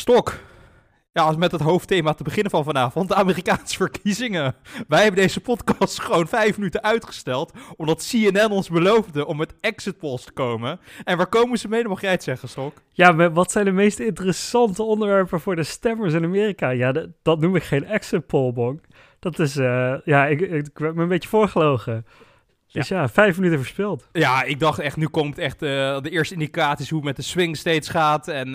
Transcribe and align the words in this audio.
Stok. 0.00 0.34
Ja, 1.12 1.22
als 1.22 1.36
met 1.36 1.52
het 1.52 1.60
hoofdthema 1.60 2.12
te 2.12 2.22
beginnen 2.22 2.50
van 2.50 2.64
vanavond, 2.64 3.08
de 3.08 3.14
Amerikaanse 3.14 3.76
verkiezingen. 3.76 4.54
Wij 4.88 5.02
hebben 5.02 5.20
deze 5.20 5.40
podcast 5.40 6.00
gewoon 6.02 6.28
vijf 6.28 6.56
minuten 6.56 6.82
uitgesteld, 6.82 7.52
omdat 7.76 8.08
CNN 8.10 8.50
ons 8.50 8.68
beloofde 8.68 9.26
om 9.26 9.36
met 9.36 9.54
exit 9.60 9.98
polls 9.98 10.24
te 10.24 10.32
komen. 10.32 10.80
En 11.04 11.16
waar 11.16 11.26
komen 11.26 11.58
ze 11.58 11.68
mee, 11.68 11.88
mag 11.88 12.00
jij 12.00 12.10
het 12.10 12.22
zeggen, 12.22 12.48
Stok. 12.48 12.76
Ja, 12.90 13.30
wat 13.30 13.52
zijn 13.52 13.64
de 13.64 13.70
meest 13.70 13.98
interessante 13.98 14.82
onderwerpen 14.82 15.40
voor 15.40 15.56
de 15.56 15.64
stemmers 15.64 16.14
in 16.14 16.24
Amerika? 16.24 16.70
Ja, 16.70 16.92
dat, 17.22 17.40
noem 17.40 17.56
ik 17.56 17.62
geen 17.62 17.84
exit 17.84 18.26
poll, 18.26 18.52
Bonk. 18.52 18.84
Dat 19.18 19.38
is, 19.38 19.56
eh, 19.56 19.94
ja, 20.04 20.26
ik, 20.26 20.40
ik, 20.40 20.52
ik 20.52 20.72
ben 20.72 20.94
me 20.94 21.02
een 21.02 21.08
beetje 21.08 21.28
voorgelogen. 21.28 22.06
Dus 22.72 22.88
ja, 22.88 23.08
vijf 23.08 23.36
minuten 23.36 23.58
verspeeld. 23.58 24.08
Ja, 24.12 24.42
ik 24.42 24.60
dacht 24.60 24.78
echt, 24.78 24.96
nu 24.96 25.08
komt 25.08 25.38
echt 25.38 25.62
eh, 25.62 26.00
de 26.00 26.10
eerste 26.10 26.34
indicaties 26.34 26.88
hoe 26.88 26.98
het 26.98 27.06
met 27.06 27.16
de 27.16 27.22
swing 27.22 27.56
states 27.56 27.88
gaat. 27.88 28.28
En 28.28 28.46
uh, 28.46 28.52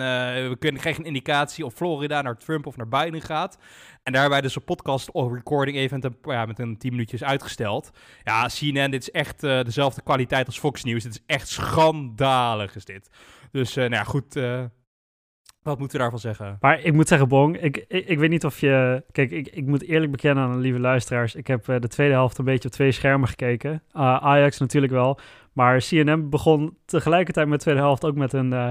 we 0.48 0.56
kunnen 0.58 0.80
geen 0.80 1.04
indicatie 1.04 1.64
of 1.64 1.74
Florida 1.74 2.22
naar 2.22 2.36
Trump 2.36 2.66
of 2.66 2.76
naar 2.76 2.88
Biden 2.88 3.22
gaat. 3.22 3.58
En 4.02 4.12
daar 4.12 4.20
hebben 4.20 4.30
wij 4.30 4.40
dus 4.40 4.56
een 4.56 4.64
podcast 4.64 5.10
of 5.10 5.32
recording 5.32 5.76
even 5.76 6.00
met 6.00 6.04
een, 6.04 6.32
ja, 6.32 6.46
met 6.46 6.58
een 6.58 6.78
10 6.78 6.90
minuutjes 6.90 7.24
uitgesteld. 7.24 7.90
Ja, 8.24 8.46
CNN, 8.46 8.90
dit 8.90 9.02
is 9.02 9.10
echt 9.10 9.44
uh, 9.44 9.62
dezelfde 9.62 10.02
kwaliteit 10.02 10.46
als 10.46 10.58
Fox 10.58 10.84
News. 10.84 11.02
Dit 11.02 11.12
is 11.12 11.22
echt 11.26 11.48
schandalig 11.48 12.76
is 12.76 12.84
dit. 12.84 13.10
Dus 13.50 13.74
nou 13.74 13.90
ja, 13.90 14.04
goed, 14.04 14.38
wat 15.66 15.78
moeten 15.78 15.96
we 15.96 16.02
daarvan 16.02 16.20
zeggen? 16.20 16.56
Maar 16.60 16.80
ik 16.80 16.92
moet 16.92 17.08
zeggen, 17.08 17.28
Bong, 17.28 17.56
ik, 17.60 17.84
ik, 17.88 18.18
weet 18.18 18.30
niet 18.30 18.44
of 18.44 18.60
je... 18.60 19.02
Kijk, 19.12 19.30
ik, 19.30 19.48
ik 19.48 19.66
moet 19.66 19.82
eerlijk 19.82 20.10
bekennen 20.10 20.44
aan 20.44 20.52
de 20.52 20.58
lieve 20.58 20.80
luisteraars. 20.80 21.34
Ik 21.34 21.46
heb 21.46 21.68
uh, 21.68 21.76
de 21.80 21.88
tweede 21.88 22.14
helft 22.14 22.38
een 22.38 22.44
beetje 22.44 22.68
op 22.68 22.74
twee 22.74 22.92
schermen 22.92 23.28
gekeken. 23.28 23.70
Uh, 23.72 24.16
Ajax 24.16 24.58
natuurlijk 24.58 24.92
wel. 24.92 25.18
Maar 25.52 25.78
CNN 25.78 26.30
begon 26.30 26.76
tegelijkertijd 26.84 27.48
met 27.48 27.58
de 27.58 27.64
tweede 27.64 27.80
helft 27.80 28.04
ook 28.04 28.14
met 28.14 28.32
een, 28.32 28.52
uh, 28.52 28.68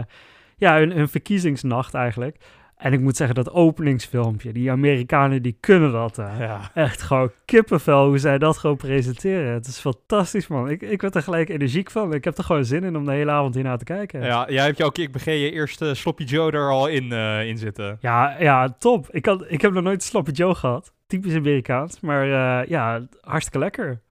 ja, 0.58 0.82
een, 0.82 1.00
een 1.00 1.10
verkiezingsnacht 1.10 1.94
eigenlijk. 1.94 2.38
En 2.76 2.94
ik 2.94 3.00
moet 3.00 3.16
zeggen, 3.16 3.36
dat 3.36 3.52
openingsfilmpje, 3.52 4.52
die 4.52 4.72
Amerikanen 4.72 5.42
die 5.42 5.58
kunnen 5.60 5.92
dat. 5.92 6.16
Ja. 6.16 6.72
Echt 6.74 7.02
gewoon 7.02 7.32
kippenvel 7.46 8.08
hoe 8.08 8.18
zij 8.18 8.38
dat 8.38 8.58
gewoon 8.58 8.78
presenteren. 8.78 9.54
Het 9.54 9.68
is 9.68 9.80
fantastisch, 9.80 10.48
man. 10.48 10.70
Ik, 10.70 10.82
ik 10.82 11.02
werd 11.02 11.16
er 11.16 11.22
gelijk 11.22 11.50
energiek 11.50 11.92
van. 11.92 12.14
Ik 12.14 12.24
heb 12.24 12.38
er 12.38 12.44
gewoon 12.44 12.66
zin 12.66 12.84
in 12.84 12.98
om 12.98 13.06
de 13.06 13.12
hele 13.12 13.32
avond 13.32 13.56
hiernaar 13.56 13.78
te 13.78 13.84
kijken. 13.84 14.22
Ja, 14.22 14.46
jij 14.50 14.66
hebt 14.66 14.78
jouw 14.78 14.90
ik 14.94 15.12
begin 15.12 15.38
je 15.38 15.52
eerste 15.52 15.94
Sloppy 15.94 16.24
Joe 16.24 16.52
er 16.52 16.70
al 16.72 16.88
in, 16.88 17.04
uh, 17.04 17.48
in 17.48 17.58
zitten. 17.58 17.98
Ja, 18.02 18.36
ja, 18.40 18.76
top. 18.80 19.08
Ik, 19.12 19.26
had, 19.26 19.46
ik 19.48 19.62
heb 19.62 19.74
nog 19.74 19.84
nooit 19.84 20.04
Sloppy 20.04 20.32
Joe 20.32 20.56
gehad. 20.56 20.94
Typisch 21.08 21.36
Amerikaans. 21.36 22.00
Maar 22.00 22.28
uh, 22.28 22.70
ja, 22.70 23.08
hartstikke 23.22 23.60
lekker. 23.60 24.02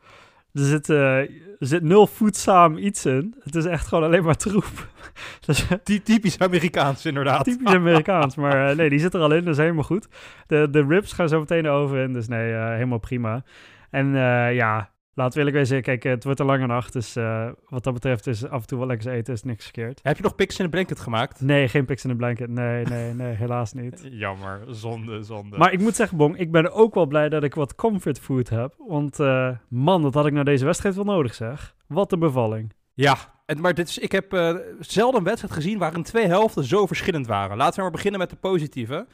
Er 0.54 0.64
zit, 0.64 0.88
uh, 0.88 1.18
er 1.18 1.28
zit 1.58 1.82
nul 1.82 2.06
voedzaam 2.06 2.76
iets 2.76 3.06
in. 3.06 3.34
Het 3.40 3.54
is 3.54 3.64
echt 3.64 3.86
gewoon 3.86 4.04
alleen 4.04 4.24
maar 4.24 4.36
troep. 4.36 4.88
dus, 5.46 5.66
Die 5.84 6.02
typisch 6.02 6.38
Amerikaans, 6.38 7.06
inderdaad. 7.06 7.44
Typisch 7.44 7.74
Amerikaans, 7.74 8.34
maar 8.36 8.70
uh, 8.70 8.76
nee, 8.76 8.88
die 8.88 8.98
zit 8.98 9.14
er 9.14 9.20
al 9.20 9.32
in, 9.32 9.44
dus 9.44 9.56
helemaal 9.56 9.84
goed. 9.84 10.08
De, 10.46 10.68
de 10.70 10.84
ribs 10.88 11.12
gaan 11.12 11.28
zo 11.28 11.38
meteen 11.38 11.68
over 11.68 11.98
in, 11.98 12.12
dus 12.12 12.28
nee, 12.28 12.52
uh, 12.52 12.68
helemaal 12.68 12.98
prima. 12.98 13.42
En 13.90 14.12
ja, 14.54 14.90
Laten 15.14 15.32
we 15.32 15.38
eerlijk 15.38 15.56
wezen, 15.56 15.82
kijk, 15.82 16.02
het 16.02 16.24
wordt 16.24 16.40
een 16.40 16.46
lange 16.46 16.66
nacht, 16.66 16.92
dus 16.92 17.16
uh, 17.16 17.48
wat 17.68 17.84
dat 17.84 17.92
betreft 17.92 18.26
is 18.26 18.48
af 18.48 18.60
en 18.60 18.66
toe 18.66 18.78
wel 18.78 18.86
lekker 18.86 19.12
eten, 19.12 19.34
is 19.34 19.42
niks 19.42 19.64
verkeerd. 19.64 20.00
Heb 20.02 20.16
je 20.16 20.22
nog 20.22 20.34
pics 20.34 20.58
in 20.58 20.64
een 20.64 20.70
blanket 20.70 21.00
gemaakt? 21.00 21.40
Nee, 21.40 21.68
geen 21.68 21.84
pics 21.84 22.04
in 22.04 22.10
een 22.10 22.16
blanket, 22.16 22.48
nee, 22.48 22.84
nee, 22.84 23.12
nee, 23.12 23.34
helaas 23.34 23.72
niet. 23.72 24.08
Jammer, 24.24 24.60
zonde, 24.68 25.22
zonde. 25.22 25.56
Maar 25.56 25.72
ik 25.72 25.80
moet 25.80 25.96
zeggen, 25.96 26.16
Bong, 26.16 26.38
ik 26.38 26.52
ben 26.52 26.72
ook 26.72 26.94
wel 26.94 27.06
blij 27.06 27.28
dat 27.28 27.44
ik 27.44 27.54
wat 27.54 27.74
comfort 27.74 28.20
food 28.20 28.48
heb, 28.48 28.74
want 28.78 29.20
uh, 29.20 29.50
man, 29.68 30.02
dat 30.02 30.14
had 30.14 30.26
ik 30.26 30.32
naar 30.32 30.44
deze 30.44 30.64
wedstrijd 30.64 30.94
wel 30.94 31.04
nodig, 31.04 31.34
zeg. 31.34 31.74
Wat 31.86 32.12
een 32.12 32.18
bevalling. 32.18 32.72
Ja, 32.94 33.16
en, 33.46 33.60
maar 33.60 33.74
dit 33.74 33.88
is, 33.88 33.98
ik 33.98 34.12
heb 34.12 34.32
uh, 34.32 34.56
zelden 34.80 35.18
een 35.18 35.26
wedstrijd 35.26 35.54
gezien 35.54 35.78
waarin 35.78 36.02
twee 36.02 36.26
helften 36.26 36.64
zo 36.64 36.86
verschillend 36.86 37.26
waren. 37.26 37.56
Laten 37.56 37.76
we 37.76 37.82
maar 37.82 37.90
beginnen 37.90 38.20
met 38.20 38.30
de 38.30 38.36
positieve. 38.36 39.06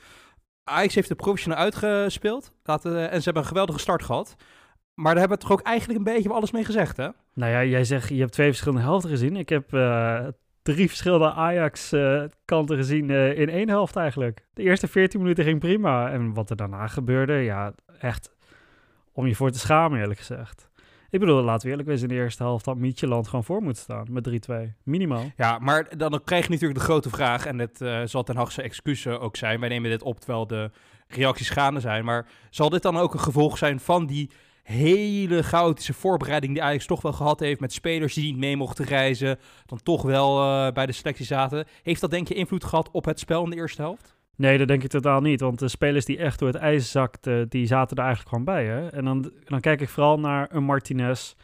Ajax 0.64 0.94
heeft 0.94 1.08
de 1.08 1.14
professioneel 1.14 1.58
uitgespeeld 1.58 2.52
laten, 2.62 3.10
en 3.10 3.18
ze 3.18 3.24
hebben 3.24 3.42
een 3.42 3.48
geweldige 3.48 3.78
start 3.78 4.02
gehad. 4.02 4.36
Maar 5.00 5.12
daar 5.12 5.20
hebben 5.20 5.38
we 5.38 5.44
toch 5.44 5.52
ook 5.52 5.66
eigenlijk 5.66 5.98
een 5.98 6.14
beetje 6.14 6.32
alles 6.32 6.50
mee 6.50 6.64
gezegd, 6.64 6.96
hè? 6.96 7.08
Nou 7.34 7.52
ja, 7.52 7.64
jij 7.64 7.84
zegt, 7.84 8.08
je 8.08 8.20
hebt 8.20 8.32
twee 8.32 8.48
verschillende 8.48 8.82
helften 8.82 9.10
gezien. 9.10 9.36
Ik 9.36 9.48
heb 9.48 9.74
uh, 9.74 10.26
drie 10.62 10.88
verschillende 10.88 11.32
Ajax-kanten 11.32 12.76
uh, 12.76 12.82
gezien 12.82 13.08
uh, 13.08 13.38
in 13.38 13.48
één 13.48 13.68
helft 13.68 13.96
eigenlijk. 13.96 14.46
De 14.54 14.62
eerste 14.62 14.88
14 14.88 15.20
minuten 15.20 15.44
ging 15.44 15.58
prima. 15.58 16.10
En 16.10 16.34
wat 16.34 16.50
er 16.50 16.56
daarna 16.56 16.86
gebeurde, 16.86 17.32
ja, 17.32 17.72
echt 17.98 18.34
om 19.12 19.26
je 19.26 19.34
voor 19.34 19.50
te 19.50 19.58
schamen, 19.58 20.00
eerlijk 20.00 20.18
gezegd. 20.18 20.68
Ik 21.10 21.20
bedoel, 21.20 21.42
laten 21.42 21.64
we 21.64 21.70
eerlijk 21.70 21.88
wezen, 21.88 22.08
in 22.08 22.14
de 22.14 22.22
eerste 22.22 22.42
helft 22.42 22.66
had 22.66 22.76
Mietjeland 22.76 23.28
gewoon 23.28 23.44
voor 23.44 23.62
moeten 23.62 23.82
staan 23.82 24.06
met 24.10 24.48
3-2. 24.50 24.54
Minimaal. 24.82 25.32
Ja, 25.36 25.58
maar 25.58 25.96
dan 25.96 26.20
krijg 26.24 26.44
je 26.44 26.50
natuurlijk 26.50 26.78
de 26.78 26.84
grote 26.84 27.10
vraag, 27.10 27.46
en 27.46 27.58
het 27.58 27.80
uh, 27.80 28.00
zal 28.04 28.22
ten 28.22 28.36
Hagse 28.36 28.62
excuses 28.62 29.18
ook 29.18 29.36
zijn. 29.36 29.60
Wij 29.60 29.68
nemen 29.68 29.90
dit 29.90 30.02
op 30.02 30.20
terwijl 30.20 30.46
de 30.46 30.70
reacties 31.08 31.50
gaande 31.50 31.80
zijn. 31.80 32.04
Maar 32.04 32.26
zal 32.50 32.70
dit 32.70 32.82
dan 32.82 32.96
ook 32.96 33.14
een 33.14 33.20
gevolg 33.20 33.58
zijn 33.58 33.80
van 33.80 34.06
die 34.06 34.30
hele 34.62 35.42
chaotische 35.42 35.92
voorbereiding 35.92 36.52
die 36.52 36.62
Ajax 36.62 36.86
toch 36.86 37.02
wel 37.02 37.12
gehad 37.12 37.40
heeft 37.40 37.60
met 37.60 37.72
spelers 37.72 38.14
die 38.14 38.24
niet 38.24 38.36
mee 38.36 38.56
mochten 38.56 38.84
reizen, 38.84 39.38
dan 39.66 39.82
toch 39.82 40.02
wel 40.02 40.42
uh, 40.42 40.72
bij 40.72 40.86
de 40.86 40.92
selectie 40.92 41.26
zaten. 41.26 41.66
Heeft 41.82 42.00
dat 42.00 42.10
denk 42.10 42.28
je 42.28 42.34
invloed 42.34 42.64
gehad 42.64 42.90
op 42.90 43.04
het 43.04 43.18
spel 43.18 43.44
in 43.44 43.50
de 43.50 43.56
eerste 43.56 43.82
helft? 43.82 44.18
Nee, 44.36 44.58
dat 44.58 44.68
denk 44.68 44.82
ik 44.82 44.90
totaal 44.90 45.20
niet. 45.20 45.40
Want 45.40 45.58
de 45.58 45.68
spelers 45.68 46.04
die 46.04 46.18
echt 46.18 46.38
door 46.38 46.48
het 46.48 46.56
ijs 46.56 46.90
zakten, 46.90 47.48
die 47.48 47.66
zaten 47.66 47.96
er 47.96 48.04
eigenlijk 48.04 48.28
gewoon 48.28 48.54
bij. 48.54 48.66
Hè? 48.66 48.88
En 48.88 49.04
dan, 49.04 49.32
dan 49.44 49.60
kijk 49.60 49.80
ik 49.80 49.88
vooral 49.88 50.20
naar 50.20 50.48
een 50.50 50.64
Martinez. 50.64 51.34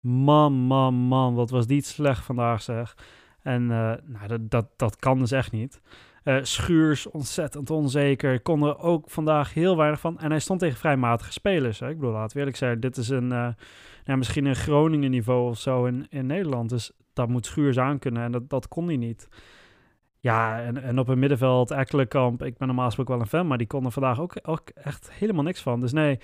Man, 0.00 0.52
man, 0.52 0.94
man, 0.94 1.34
wat 1.34 1.50
was 1.50 1.66
die 1.66 1.82
slecht 1.82 2.24
vandaag 2.24 2.62
zeg. 2.62 2.96
En 3.42 3.62
uh, 3.62 3.92
nou, 4.04 4.26
dat, 4.26 4.50
dat, 4.50 4.66
dat 4.76 4.96
kan 4.96 5.18
dus 5.18 5.30
echt 5.30 5.52
niet. 5.52 5.80
Uh, 6.28 6.38
Schuurs 6.42 7.10
ontzettend 7.10 7.70
onzeker. 7.70 8.40
Kon 8.40 8.62
er 8.62 8.78
ook 8.78 9.10
vandaag 9.10 9.54
heel 9.54 9.76
weinig 9.76 10.00
van. 10.00 10.18
En 10.18 10.30
hij 10.30 10.40
stond 10.40 10.60
tegen 10.60 10.78
vrij 10.78 10.96
matige 10.96 11.32
spelers. 11.32 11.80
Hè. 11.80 11.88
Ik 11.88 11.98
bedoel, 11.98 12.12
laat 12.12 12.34
eerlijk 12.34 12.56
zijn, 12.56 12.80
dit 12.80 12.96
is 12.96 13.08
een, 13.08 13.28
nou, 13.28 13.54
misschien 14.04 14.44
een 14.44 14.56
Groningen 14.56 15.10
niveau 15.10 15.48
of 15.48 15.58
zo 15.58 15.84
in, 15.84 16.06
in 16.10 16.26
Nederland. 16.26 16.68
Dus 16.68 16.92
dat 17.12 17.28
moet 17.28 17.46
Schuurs 17.46 17.78
aankunnen 17.78 18.22
en 18.22 18.32
dat, 18.32 18.50
dat 18.50 18.68
kon 18.68 18.86
hij 18.86 18.96
niet. 18.96 19.28
Ja, 20.20 20.60
en, 20.60 20.82
en 20.82 20.98
op 20.98 21.06
het 21.06 21.18
middenveld, 21.18 21.70
Ekkelenkamp, 21.70 22.42
ik 22.42 22.56
ben 22.56 22.66
normaal 22.66 22.86
gesproken 22.86 23.12
wel 23.12 23.22
een 23.22 23.28
fan, 23.28 23.46
maar 23.46 23.58
die 23.58 23.66
kon 23.66 23.84
er 23.84 23.92
vandaag 23.92 24.20
ook, 24.20 24.70
echt 24.74 25.12
helemaal 25.12 25.42
niks 25.42 25.62
van. 25.62 25.80
Dus 25.80 25.92
nee, 25.92 26.18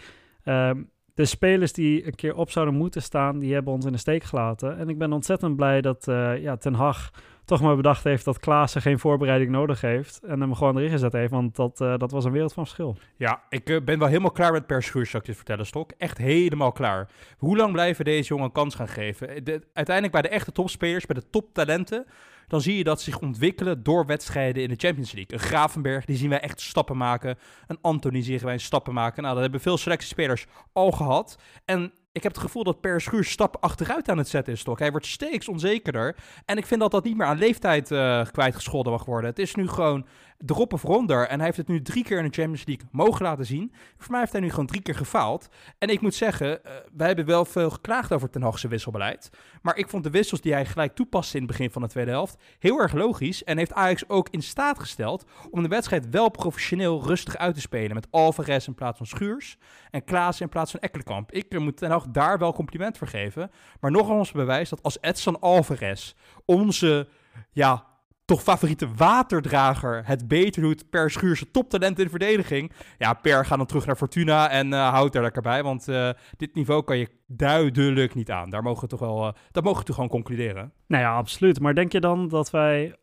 um, 0.44 0.90
de 1.14 1.24
spelers 1.24 1.72
die 1.72 2.06
een 2.06 2.14
keer 2.14 2.34
op 2.34 2.50
zouden 2.50 2.74
moeten 2.74 3.02
staan, 3.02 3.38
die 3.38 3.54
hebben 3.54 3.72
ons 3.72 3.84
in 3.84 3.92
de 3.92 3.98
steek 3.98 4.24
gelaten. 4.24 4.78
En 4.78 4.88
ik 4.88 4.98
ben 4.98 5.12
ontzettend 5.12 5.56
blij 5.56 5.80
dat 5.80 6.06
uh, 6.08 6.42
ja, 6.42 6.56
Ten 6.56 6.74
Hag 6.74 7.10
toch 7.44 7.60
maar 7.60 7.76
bedacht 7.76 8.04
heeft 8.04 8.24
dat 8.24 8.38
Klaassen 8.38 8.82
geen 8.82 8.98
voorbereiding 8.98 9.50
nodig 9.50 9.80
heeft. 9.80 10.22
En 10.22 10.40
hem 10.40 10.54
gewoon 10.54 10.76
erin 10.76 10.90
gezet 10.90 11.12
heeft, 11.12 11.30
want 11.30 11.56
dat, 11.56 11.80
uh, 11.80 11.96
dat 11.96 12.10
was 12.10 12.24
een 12.24 12.32
wereld 12.32 12.52
van 12.52 12.64
verschil. 12.64 12.96
Ja, 13.16 13.42
ik 13.48 13.70
uh, 13.70 13.80
ben 13.84 13.98
wel 13.98 14.08
helemaal 14.08 14.30
klaar 14.30 14.52
met 14.52 14.66
Per 14.66 14.82
Schuurs, 14.82 15.10
vertellen, 15.10 15.66
Stok. 15.66 15.92
Echt 15.98 16.18
helemaal 16.18 16.72
klaar. 16.72 17.08
Hoe 17.38 17.56
lang 17.56 17.72
blijven 17.72 18.04
deze 18.04 18.28
jongen 18.28 18.52
kans 18.52 18.74
gaan 18.74 18.88
geven? 18.88 19.44
De, 19.44 19.62
uiteindelijk 19.72 20.14
bij 20.14 20.22
de 20.22 20.36
echte 20.36 20.52
topspelers, 20.52 21.06
bij 21.06 21.16
de 21.16 21.30
toptalenten, 21.30 22.06
dan 22.48 22.60
zie 22.60 22.76
je 22.76 22.84
dat 22.84 23.00
zich 23.00 23.20
ontwikkelen 23.20 23.82
door 23.82 24.06
wedstrijden 24.06 24.62
in 24.62 24.68
de 24.68 24.76
Champions 24.76 25.12
League. 25.12 25.38
Een 25.38 25.44
Gravenberg, 25.44 26.04
die 26.04 26.16
zien 26.16 26.28
wij 26.28 26.40
echt 26.40 26.60
stappen 26.60 26.96
maken. 26.96 27.38
Een 27.66 27.78
Anthony 27.80 28.22
zien 28.22 28.38
wij 28.38 28.58
stappen 28.58 28.94
maken. 28.94 29.22
Nou, 29.22 29.34
dat 29.34 29.42
hebben 29.42 29.60
veel 29.60 29.78
selectiespelers 29.78 30.46
al 30.72 30.90
gehad. 30.90 31.38
En 31.64 31.92
ik 32.14 32.22
heb 32.22 32.32
het 32.32 32.40
gevoel 32.40 32.64
dat 32.64 32.80
Per 32.80 33.00
Schuur 33.00 33.24
stappen 33.24 33.60
achteruit 33.60 34.08
aan 34.08 34.18
het 34.18 34.28
zetten 34.28 34.52
is, 34.52 34.62
toch? 34.62 34.78
Hij 34.78 34.90
wordt 34.90 35.06
steeds 35.06 35.48
onzekerder. 35.48 36.16
En 36.44 36.56
ik 36.56 36.66
vind 36.66 36.80
dat 36.80 36.90
dat 36.90 37.04
niet 37.04 37.16
meer 37.16 37.26
aan 37.26 37.38
leeftijd 37.38 37.90
uh, 37.90 38.24
kwijtgescholden 38.32 38.92
mag 38.92 39.04
worden. 39.04 39.30
Het 39.30 39.38
is 39.38 39.54
nu 39.54 39.68
gewoon 39.68 40.06
drop 40.38 40.72
of 40.72 40.82
ronder. 40.82 41.28
En 41.28 41.36
hij 41.36 41.44
heeft 41.44 41.56
het 41.56 41.68
nu 41.68 41.82
drie 41.82 42.04
keer 42.04 42.18
in 42.18 42.24
de 42.24 42.34
Champions 42.34 42.64
League 42.66 42.86
mogen 42.90 43.22
laten 43.22 43.46
zien. 43.46 43.72
Voor 43.96 44.10
mij 44.10 44.20
heeft 44.20 44.32
hij 44.32 44.40
nu 44.40 44.50
gewoon 44.50 44.66
drie 44.66 44.82
keer 44.82 44.94
gefaald. 44.94 45.48
En 45.78 45.88
ik 45.88 46.00
moet 46.00 46.14
zeggen, 46.14 46.48
uh, 46.48 46.72
wij 46.92 47.06
hebben 47.06 47.26
wel 47.26 47.44
veel 47.44 47.70
geklaagd 47.70 48.12
over 48.12 48.30
Ten 48.30 48.42
Hagse 48.42 48.68
wisselbeleid. 48.68 49.30
Maar 49.62 49.76
ik 49.76 49.88
vond 49.88 50.04
de 50.04 50.10
wissels 50.10 50.40
die 50.40 50.52
hij 50.52 50.66
gelijk 50.66 50.94
toepaste 50.94 51.36
in 51.36 51.42
het 51.42 51.50
begin 51.50 51.70
van 51.70 51.82
de 51.82 51.88
tweede 51.88 52.10
helft 52.10 52.38
heel 52.58 52.78
erg 52.78 52.92
logisch. 52.92 53.44
En 53.44 53.58
heeft 53.58 53.72
Ajax 53.72 54.08
ook 54.08 54.28
in 54.28 54.42
staat 54.42 54.78
gesteld 54.78 55.24
om 55.50 55.62
de 55.62 55.68
wedstrijd 55.68 56.10
wel 56.10 56.28
professioneel 56.28 57.02
rustig 57.06 57.36
uit 57.36 57.54
te 57.54 57.60
spelen. 57.60 57.94
Met 57.94 58.06
Alvarez 58.10 58.66
in 58.66 58.74
plaats 58.74 58.96
van 58.96 59.06
Schuurs. 59.06 59.58
En 59.90 60.04
Klaas 60.04 60.40
in 60.40 60.48
plaats 60.48 60.70
van 60.70 60.80
Ekkelenkamp. 60.80 61.32
Ik 61.32 61.58
moet 61.58 61.76
Ten 61.76 61.90
Hag 61.90 62.06
daar 62.06 62.38
wel 62.38 62.52
compliment 62.52 62.98
voor 62.98 63.06
geven. 63.06 63.50
Maar 63.80 63.90
nog 63.90 64.08
ons 64.08 64.32
bewijs 64.32 64.68
dat 64.68 64.82
als 64.82 64.98
Edson 65.00 65.40
Alvarez 65.40 66.14
onze 66.44 67.08
ja, 67.52 67.86
toch 68.24 68.42
favoriete 68.42 68.88
waterdrager 68.96 70.02
het 70.06 70.28
beter 70.28 70.62
doet 70.62 70.90
per 70.90 71.10
schuurse 71.10 71.50
toptalent 71.50 71.98
in 71.98 72.04
de 72.04 72.10
verdediging. 72.10 72.72
Ja, 72.98 73.12
Per 73.12 73.46
gaat 73.46 73.58
dan 73.58 73.66
terug 73.66 73.86
naar 73.86 73.96
Fortuna 73.96 74.50
en 74.50 74.72
uh, 74.72 74.88
houdt 74.88 75.14
er 75.14 75.22
lekker 75.22 75.42
bij. 75.42 75.62
Want 75.62 75.88
uh, 75.88 76.10
dit 76.36 76.54
niveau 76.54 76.84
kan 76.84 76.98
je 76.98 77.08
duidelijk 77.26 78.14
niet 78.14 78.30
aan. 78.30 78.50
Daar 78.50 78.62
mogen 78.62 78.82
we 78.82 78.88
toch 78.88 79.00
wel, 79.00 79.26
uh, 79.26 79.32
dat 79.50 79.64
mogen 79.64 79.78
we 79.80 79.86
toch 79.86 79.94
gewoon 79.94 80.10
concluderen. 80.10 80.72
Nou 80.86 81.02
ja, 81.02 81.16
absoluut. 81.16 81.60
Maar 81.60 81.74
denk 81.74 81.92
je 81.92 82.00
dan 82.00 82.28
dat 82.28 82.50
wij... 82.50 82.96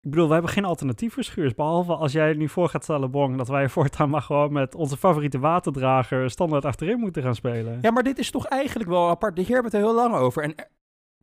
Ik 0.00 0.10
bedoel, 0.10 0.26
we 0.26 0.32
hebben 0.32 0.50
geen 0.50 0.64
alternatief 0.64 1.12
voor 1.12 1.22
Schuurs. 1.22 1.54
Behalve 1.54 1.94
als 1.94 2.12
jij 2.12 2.32
nu 2.32 2.48
voor 2.48 2.68
gaat 2.68 2.82
stellen, 2.82 3.10
Bong, 3.10 3.36
dat 3.36 3.48
wij 3.48 3.68
voortaan 3.68 4.10
maar 4.10 4.22
gewoon 4.22 4.52
met 4.52 4.74
onze 4.74 4.96
favoriete 4.96 5.38
waterdrager 5.38 6.30
standaard 6.30 6.64
achterin 6.64 6.98
moeten 6.98 7.22
gaan 7.22 7.34
spelen. 7.34 7.78
Ja, 7.80 7.90
maar 7.90 8.02
dit 8.02 8.18
is 8.18 8.30
toch 8.30 8.46
eigenlijk 8.46 8.88
wel 8.88 9.08
apart. 9.08 9.36
De 9.36 9.42
heer 9.42 9.52
hebben 9.54 9.72
het 9.72 9.80
er 9.80 9.86
heel 9.86 9.96
lang 9.96 10.14
over. 10.14 10.42
En 10.42 10.54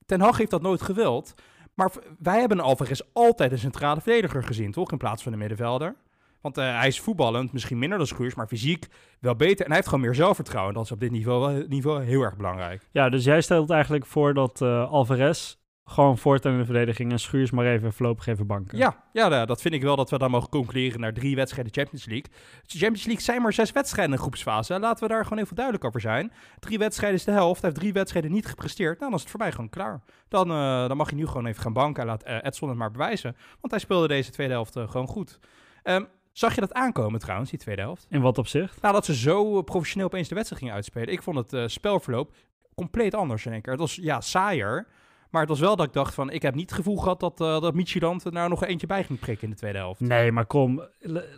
Ten 0.05 0.21
Hag 0.21 0.37
heeft 0.37 0.51
dat 0.51 0.61
nooit 0.61 0.81
gewild. 0.81 1.33
Maar 1.73 1.91
wij 2.19 2.39
hebben 2.39 2.59
Alvarez 2.59 3.01
altijd 3.13 3.51
een 3.51 3.57
centrale 3.57 4.01
verdediger 4.01 4.43
gezien, 4.43 4.71
toch? 4.71 4.91
In 4.91 4.97
plaats 4.97 5.23
van 5.23 5.31
een 5.31 5.39
middenvelder. 5.39 5.95
Want 6.41 6.57
eh, 6.57 6.77
hij 6.77 6.87
is 6.87 6.99
voetballend, 6.99 7.53
misschien 7.53 7.79
minder 7.79 7.97
dan 7.97 8.07
Schuurs, 8.07 8.35
maar 8.35 8.47
fysiek 8.47 8.87
wel 9.19 9.35
beter. 9.35 9.59
En 9.59 9.65
hij 9.65 9.75
heeft 9.75 9.87
gewoon 9.87 10.03
meer 10.03 10.15
zelfvertrouwen. 10.15 10.73
Dat 10.73 10.83
is 10.83 10.91
op 10.91 10.99
dit 10.99 11.11
niveau, 11.11 11.67
niveau 11.67 12.03
heel 12.03 12.21
erg 12.21 12.37
belangrijk. 12.37 12.87
Ja, 12.91 13.09
dus 13.09 13.23
jij 13.23 13.41
stelt 13.41 13.69
eigenlijk 13.69 14.05
voor 14.05 14.33
dat 14.33 14.61
uh, 14.61 14.91
Alvarez 14.91 15.55
gewoon 15.85 16.17
voortaan 16.17 16.51
in 16.51 16.57
de 16.57 16.65
verdediging 16.65 17.11
en 17.11 17.19
Schuurs 17.19 17.51
maar 17.51 17.65
even 17.65 17.93
voorlopig 17.93 18.27
even 18.27 18.47
banken. 18.47 18.77
Ja, 18.77 19.03
ja, 19.13 19.45
dat 19.45 19.61
vind 19.61 19.73
ik 19.73 19.81
wel 19.81 19.95
dat 19.95 20.09
we 20.09 20.17
dan 20.17 20.31
mogen 20.31 20.49
concluderen 20.49 20.99
naar 20.99 21.13
drie 21.13 21.35
wedstrijden 21.35 21.73
Champions 21.73 22.05
League. 22.05 22.31
De 22.65 22.77
Champions 22.77 23.05
League 23.05 23.23
zijn 23.23 23.41
maar 23.41 23.53
zes 23.53 23.71
wedstrijden 23.71 24.11
in 24.11 24.17
de 24.17 24.23
groepsfase. 24.23 24.79
Laten 24.79 25.07
we 25.07 25.13
daar 25.13 25.23
gewoon 25.23 25.43
even 25.43 25.55
duidelijk 25.55 25.85
over 25.85 26.01
zijn. 26.01 26.31
Drie 26.59 26.77
wedstrijden 26.77 27.19
is 27.19 27.25
de 27.25 27.31
helft. 27.31 27.61
Hij 27.61 27.69
heeft 27.69 27.81
drie 27.81 27.93
wedstrijden 27.93 28.31
niet 28.31 28.45
gepresteerd. 28.45 28.99
Nou, 28.99 29.09
dan 29.09 29.13
is 29.13 29.21
het 29.21 29.31
voor 29.31 29.39
mij 29.39 29.51
gewoon 29.51 29.69
klaar. 29.69 30.01
Dan, 30.27 30.51
uh, 30.51 30.87
dan 30.87 30.97
mag 30.97 31.09
je 31.09 31.15
nu 31.15 31.27
gewoon 31.27 31.45
even 31.45 31.61
gaan 31.61 31.73
banken 31.73 32.01
en 32.01 32.07
laat 32.07 32.27
uh, 32.27 32.37
Edson 32.41 32.69
het 32.69 32.77
maar 32.77 32.91
bewijzen. 32.91 33.35
Want 33.59 33.73
hij 33.73 33.79
speelde 33.79 34.07
deze 34.07 34.31
tweede 34.31 34.53
helft 34.53 34.75
uh, 34.75 34.89
gewoon 34.89 35.07
goed. 35.07 35.39
Um, 35.83 36.07
Zag 36.31 36.55
je 36.55 36.61
dat 36.61 36.73
aankomen 36.73 37.19
trouwens, 37.19 37.49
die 37.49 37.59
tweede 37.59 37.81
helft? 37.81 38.05
In 38.09 38.21
wat 38.21 38.37
opzicht? 38.37 38.81
Nou, 38.81 38.93
dat 38.93 39.05
ze 39.05 39.15
zo 39.15 39.61
professioneel 39.61 40.07
opeens 40.07 40.27
de 40.27 40.35
wedstrijd 40.35 40.61
gingen 40.61 40.77
uitspelen. 40.77 41.13
Ik 41.13 41.21
vond 41.21 41.51
het 41.51 41.71
spelverloop 41.71 42.35
compleet 42.75 43.13
anders 43.15 43.45
in 43.45 43.51
één 43.51 43.61
keer. 43.61 43.71
Het 43.71 43.81
was, 43.81 43.95
ja, 43.95 44.21
saaier. 44.21 44.87
Maar 45.31 45.41
het 45.41 45.49
was 45.49 45.59
wel 45.59 45.75
dat 45.75 45.85
ik 45.85 45.93
dacht 45.93 46.13
van, 46.13 46.29
ik 46.29 46.41
heb 46.41 46.55
niet 46.55 46.69
het 46.69 46.79
gevoel 46.79 46.97
gehad 46.97 47.19
dat, 47.19 47.41
uh, 47.41 47.61
dat 47.61 47.73
Michieland 47.73 48.23
er 48.23 48.31
nou 48.31 48.49
nog 48.49 48.63
eentje 48.63 48.87
bij 48.87 49.03
ging 49.03 49.19
prikken 49.19 49.43
in 49.43 49.49
de 49.49 49.55
tweede 49.59 49.77
helft. 49.77 49.99
Nee, 49.99 50.31
maar 50.31 50.45
kom, 50.45 50.81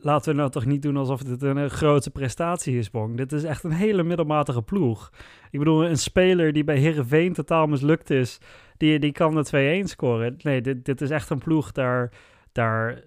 laten 0.01 0.31
we 0.31 0.37
nou 0.37 0.49
toch 0.51 0.65
niet 0.65 0.81
doen 0.81 0.97
alsof 0.97 1.23
dit 1.23 1.41
een, 1.41 1.69
grote 1.69 2.09
prestatie 2.09 2.77
is, 2.77 2.89
Bong. 2.89 3.17
Dit 3.17 3.31
is 3.31 3.43
echt 3.43 3.63
een 3.63 3.71
hele 3.71 4.03
middelmatige 4.03 4.61
ploeg. 4.61 5.11
Ik 5.51 5.59
bedoel, 5.59 5.85
een 5.85 5.97
speler 5.97 6.53
die 6.53 6.63
bij 6.63 6.77
Herenveen 6.77 7.33
totaal 7.33 7.67
mislukt 7.67 8.09
is, 8.09 8.37
die, 8.77 8.99
die 8.99 9.11
kan 9.11 9.35
de 9.35 9.81
2-1 9.85 9.89
scoren. 9.89 10.35
Nee, 10.37 10.61
dit, 10.61 10.85
dit 10.85 11.01
is 11.01 11.09
echt 11.09 11.29
een 11.29 11.39
ploeg 11.39 11.71
daar, 11.71 12.11
daar, 12.51 13.03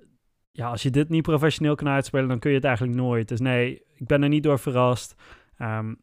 ja, 0.52 0.68
als 0.68 0.82
je 0.82 0.90
dit 0.90 1.08
niet 1.08 1.22
professioneel 1.22 1.74
kan 1.74 1.88
uitspelen, 1.88 2.28
dan 2.28 2.38
kun 2.38 2.50
je 2.50 2.56
het 2.56 2.64
eigenlijk 2.64 2.96
nooit. 2.96 3.28
Dus 3.28 3.40
nee, 3.40 3.82
ik 3.94 4.06
ben 4.06 4.22
er 4.22 4.28
niet 4.28 4.42
door 4.42 4.58
verrast. 4.58 5.14
Um, 5.58 5.98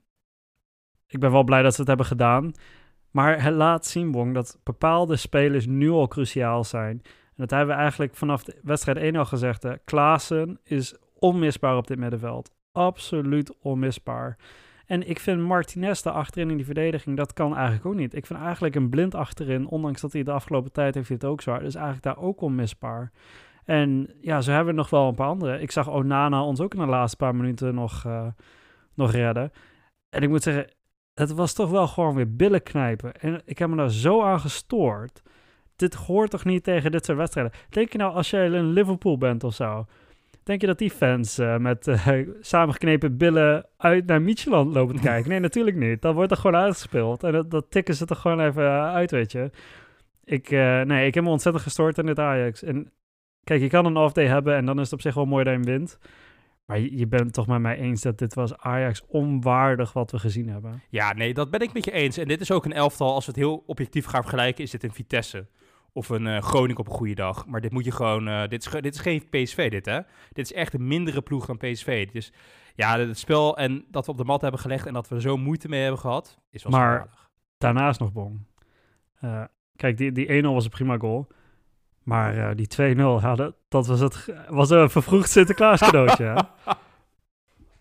ik 1.08 1.20
ben 1.20 1.32
wel 1.32 1.44
blij 1.44 1.62
dat 1.62 1.74
ze 1.74 1.80
het 1.80 1.88
hebben 1.88 2.06
gedaan. 2.06 2.54
Maar 3.14 3.44
het 3.44 3.54
laat 3.54 3.86
zien, 3.86 4.12
Bong, 4.12 4.34
dat 4.34 4.60
bepaalde 4.64 5.16
spelers 5.16 5.66
nu 5.66 5.90
al 5.90 6.08
cruciaal 6.08 6.64
zijn. 6.64 7.02
En 7.04 7.34
dat 7.36 7.50
hebben 7.50 7.76
we 7.76 7.82
eigenlijk 7.82 8.16
vanaf 8.16 8.44
de 8.44 8.60
wedstrijd 8.64 8.98
1 8.98 9.16
al 9.16 9.26
gezegd. 9.26 9.64
Hè. 9.64 9.78
Klaassen 9.86 10.60
is 10.64 10.96
onmisbaar 11.20 11.78
op 11.78 11.88
dit 11.88 11.98
middenveld. 11.98 12.52
Absoluut 12.72 13.58
onmisbaar. 13.60 14.38
En 14.86 15.10
ik 15.10 15.20
vind 15.20 15.42
Martinez 15.42 16.02
daar 16.02 16.14
achterin 16.14 16.50
in 16.50 16.56
die 16.56 16.66
verdediging, 16.66 17.18
dat 17.18 17.34
kan 17.34 17.56
eigenlijk 17.56 17.86
ook 17.86 17.96
niet. 17.96 18.16
Ik 18.16 18.26
vind 18.26 18.40
eigenlijk 18.40 18.76
een 18.76 18.90
blind 18.90 19.16
achterin, 19.16 19.68
ondanks 19.68 20.02
dat 20.02 20.14
hij 20.14 20.24
de 20.24 20.32
afgelopen 20.32 20.72
tijd 20.72 20.96
heeft 20.96 21.10
het 21.10 21.26
ook 21.26 21.42
zwaar, 21.42 21.60
dus 21.60 21.76
eigenlijk 21.76 22.06
daar 22.06 22.18
ook 22.18 22.42
onmisbaar. 22.42 23.12
En 23.66 24.10
ja, 24.22 24.42
zo 24.42 24.52
hebben 24.52 24.74
we 24.74 24.80
nog 24.80 24.90
wel 24.90 25.08
een 25.08 25.16
paar 25.16 25.28
andere. 25.28 25.60
Ik 25.60 25.72
zag 25.72 25.90
Onana 25.90 26.44
ons 26.44 26.60
ook 26.60 26.74
in 26.74 26.80
de 26.80 26.86
laatste 26.86 27.18
paar 27.18 27.36
minuten 27.36 27.76
nog, 27.76 28.04
uh, 28.08 28.28
nog 28.94 29.12
redden. 29.12 29.52
En 30.10 30.22
ik 30.22 30.30
moet 30.30 30.44
zeggen, 30.44 30.74
het 31.14 31.32
was 31.32 31.54
toch 31.54 31.70
wel 31.70 31.88
gewoon 31.88 32.16
weer 32.16 32.36
billen 32.36 32.64
knijpen. 32.64 33.14
En 33.14 33.42
ik 33.46 33.60
heb 33.60 33.70
me 33.70 33.76
daar 33.76 33.92
zo 33.92 34.24
aan 34.24 34.40
gestoord. 34.40 35.22
Dit 35.76 35.94
hoort 35.94 36.30
toch 36.30 36.46
niet 36.46 36.64
tegen 36.64 36.92
dit 36.92 37.06
soort 37.06 37.18
wedstrijden? 37.18 37.54
Denk 37.70 37.92
je 37.92 37.98
nou, 37.98 38.14
als 38.14 38.30
jij 38.30 38.46
in 38.46 38.74
Liverpool 38.74 39.18
bent 39.18 39.44
of 39.44 39.54
zo... 39.54 39.86
Denk 40.44 40.62
je 40.62 40.68
dat 40.68 40.78
die 40.78 40.92
fans 40.92 41.40
uh, 41.40 41.58
met 41.58 41.88
uh, 41.88 42.08
samengeknepen 42.42 43.18
billen 43.18 43.66
uit 43.78 44.06
naar 44.06 44.22
Micheland 44.22 44.74
lopen 44.74 44.96
te 44.96 45.02
kijken? 45.12 45.30
Nee, 45.30 45.40
natuurlijk 45.40 45.78
niet. 45.78 46.02
Dat 46.02 46.14
wordt 46.14 46.32
er 46.32 46.38
gewoon 46.38 46.62
uitgespeeld. 46.62 47.24
En 47.24 47.32
dat, 47.32 47.52
dat 47.52 47.66
tikken 47.70 47.96
ze 47.96 48.06
er 48.06 48.16
gewoon 48.16 48.40
even 48.40 48.70
uit, 48.70 49.12
weet 49.12 49.32
je. 49.32 49.50
Ik, 50.24 50.52
uh, 50.52 50.82
nee, 50.82 51.08
ik 51.08 51.14
heb 51.14 51.24
me 51.24 51.30
ontzettend 51.30 51.64
gestoord 51.64 51.98
in 51.98 52.06
dit 52.06 52.20
Ajax. 52.20 52.64
En 52.64 52.92
kijk, 53.44 53.62
je 53.62 53.70
kan 53.70 53.86
een 53.86 53.98
off-day 53.98 54.28
hebben 54.28 54.56
en 54.56 54.66
dan 54.66 54.80
is 54.80 54.84
het 54.84 54.94
op 54.94 55.02
zich 55.02 55.14
wel 55.14 55.26
mooi 55.26 55.44
dat 55.44 55.54
je 55.54 55.60
wint. 55.60 56.00
Maar 56.66 56.80
je 56.80 57.08
bent 57.08 57.34
toch 57.34 57.48
met 57.48 57.62
mij 57.62 57.78
eens 57.78 58.02
dat 58.02 58.18
dit 58.18 58.34
was 58.34 58.58
Ajax 58.58 59.02
onwaardig 59.08 59.94
wat 59.94 60.12
we 60.12 60.20
gezien 60.20 60.50
hebben. 60.50 60.82
Ja, 60.90 61.14
nee, 61.14 61.34
dat 61.34 61.50
ben 61.50 61.60
ik 61.60 61.74
met 61.74 61.86
je 61.86 61.92
eens. 61.92 62.18
En 62.18 62.28
dit 62.28 62.42
is 62.42 62.52
ook 62.52 62.66
een 62.66 62.74
elftal, 62.74 63.14
als 63.14 63.26
we 63.26 63.32
het 63.32 63.40
heel 63.40 63.64
objectief 63.66 64.06
gaan 64.06 64.22
vergelijken, 64.22 64.64
is 64.64 64.72
dit 64.72 64.84
een 64.84 64.94
Vitesse. 64.94 65.48
Of 65.92 66.10
een 66.10 66.26
uh, 66.26 66.42
Groningen 66.42 66.80
op 66.80 66.88
een 66.88 66.94
goede 66.94 67.14
dag. 67.14 67.46
Maar 67.46 67.62
dit 67.62 67.72
moet 67.72 67.86
je 67.86 67.92
gewoon. 67.92 68.28
Uh, 68.28 68.48
dit, 68.48 68.66
is, 68.66 68.72
dit 68.82 68.94
is 68.94 69.00
geen 69.00 69.30
PSV, 69.30 69.72
dit 69.72 69.86
hè. 69.86 70.00
Dit 70.32 70.46
is 70.46 70.54
echt 70.54 70.74
een 70.74 70.88
mindere 70.88 71.22
ploeg 71.22 71.46
dan 71.46 71.58
PSV. 71.58 72.12
Dus 72.12 72.34
ja, 72.76 73.00
het 73.00 73.18
spel 73.20 73.58
en 73.58 73.86
dat 73.92 74.06
we 74.06 74.12
op 74.12 74.18
de 74.18 74.24
mat 74.24 74.42
hebben 74.42 74.60
gelegd 74.60 74.86
en 74.86 74.94
dat 74.94 75.08
we 75.08 75.16
er 75.16 75.22
zo 75.22 75.38
moeite 75.38 75.68
mee 75.68 75.82
hebben 75.82 76.00
gehad, 76.00 76.40
is 76.50 76.64
wel 76.64 76.72
Maar 76.72 76.96
schandalig. 76.96 77.30
daarnaast 77.58 78.00
nog 78.00 78.12
Bong. 78.12 78.46
Uh, 79.22 79.44
kijk, 79.76 79.98
die, 79.98 80.12
die 80.12 80.44
1-0 80.44 80.46
was 80.46 80.64
een 80.64 80.70
prima 80.70 80.98
goal. 80.98 81.28
Maar 82.04 82.38
uh, 82.38 82.50
die 82.56 82.96
2-0, 82.96 82.98
ja, 82.98 83.36
dat, 83.36 83.56
dat, 83.70 83.88
was, 83.88 84.00
het, 84.00 84.34
was 84.50 84.70
een 84.70 84.90
vervroegd 84.90 85.30
Sinterklaas 85.30 85.80
cadeautje. 85.80 86.36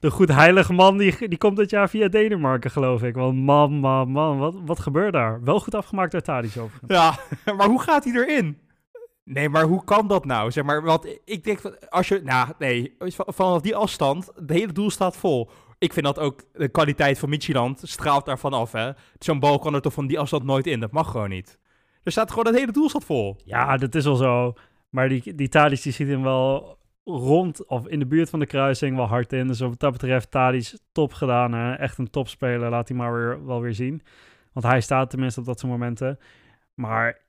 De 0.02 0.10
goed 0.10 0.28
heilige 0.28 0.72
man, 0.72 0.98
die, 0.98 1.28
die 1.28 1.38
komt 1.38 1.56
dit 1.56 1.70
jaar 1.70 1.88
via 1.88 2.08
Denemarken, 2.08 2.70
geloof 2.70 3.02
ik. 3.02 3.14
Want 3.14 3.38
man, 3.38 3.72
man, 3.72 4.08
man, 4.08 4.38
wat, 4.38 4.54
wat 4.64 4.80
gebeurt 4.80 5.12
daar? 5.12 5.42
Wel 5.44 5.60
goed 5.60 5.74
afgemaakt 5.74 6.12
door 6.12 6.20
Tadic 6.20 6.56
overigens. 6.56 6.92
Ja, 6.92 7.18
maar 7.56 7.66
hoe 7.66 7.80
gaat 7.80 8.04
hij 8.04 8.14
erin? 8.14 8.58
Nee, 9.24 9.48
maar 9.48 9.64
hoe 9.64 9.84
kan 9.84 10.08
dat 10.08 10.24
nou? 10.24 10.50
Zeg 10.50 10.64
maar, 10.64 10.82
want 10.82 11.06
ik 11.24 11.44
denk, 11.44 11.60
als 11.88 12.08
je, 12.08 12.20
nou 12.24 12.48
nee, 12.58 12.96
vanaf 13.08 13.60
die 13.60 13.76
afstand, 13.76 14.32
de 14.36 14.54
hele 14.54 14.72
doel 14.72 14.90
staat 14.90 15.16
vol. 15.16 15.50
Ik 15.78 15.92
vind 15.92 16.06
dat 16.06 16.18
ook 16.18 16.42
de 16.52 16.68
kwaliteit 16.68 17.18
van 17.18 17.28
Micheland 17.28 17.80
straalt 17.84 18.26
daarvan 18.26 18.52
af, 18.52 18.72
hè. 18.72 18.90
Zo'n 19.18 19.40
bal 19.40 19.58
kan 19.58 19.74
er 19.74 19.80
toch 19.80 19.92
van 19.92 20.06
die 20.06 20.18
afstand 20.18 20.44
nooit 20.44 20.66
in, 20.66 20.80
dat 20.80 20.92
mag 20.92 21.10
gewoon 21.10 21.30
niet. 21.30 21.58
Er 22.02 22.12
staat 22.12 22.30
gewoon 22.30 22.46
het 22.46 22.56
hele 22.56 22.72
doel 22.72 22.88
staat 22.88 23.04
vol. 23.04 23.36
Ja, 23.44 23.76
dat 23.76 23.94
is 23.94 24.04
wel 24.04 24.16
zo. 24.16 24.54
Maar 24.88 25.08
die, 25.08 25.34
die 25.34 25.48
die 25.48 25.76
ziet 25.76 26.08
hem 26.08 26.22
wel 26.22 26.78
rond 27.04 27.66
of 27.66 27.86
in 27.86 27.98
de 27.98 28.06
buurt 28.06 28.30
van 28.30 28.38
de 28.38 28.46
kruising 28.46 28.96
wel 28.96 29.06
hard 29.06 29.32
in. 29.32 29.46
Dus 29.46 29.60
wat 29.60 29.80
dat 29.80 29.92
betreft 29.92 30.30
Tadic 30.30 30.78
top 30.92 31.12
gedaan. 31.12 31.52
Hè? 31.52 31.74
Echt 31.74 31.98
een 31.98 32.10
topspeler. 32.10 32.70
Laat 32.70 32.88
hij 32.88 32.96
maar 32.96 33.12
weer, 33.12 33.46
wel 33.46 33.60
weer 33.60 33.74
zien. 33.74 34.02
Want 34.52 34.66
hij 34.66 34.80
staat 34.80 35.10
tenminste 35.10 35.40
op 35.40 35.46
dat 35.46 35.58
soort 35.58 35.72
momenten. 35.72 36.18
Maar 36.74 37.20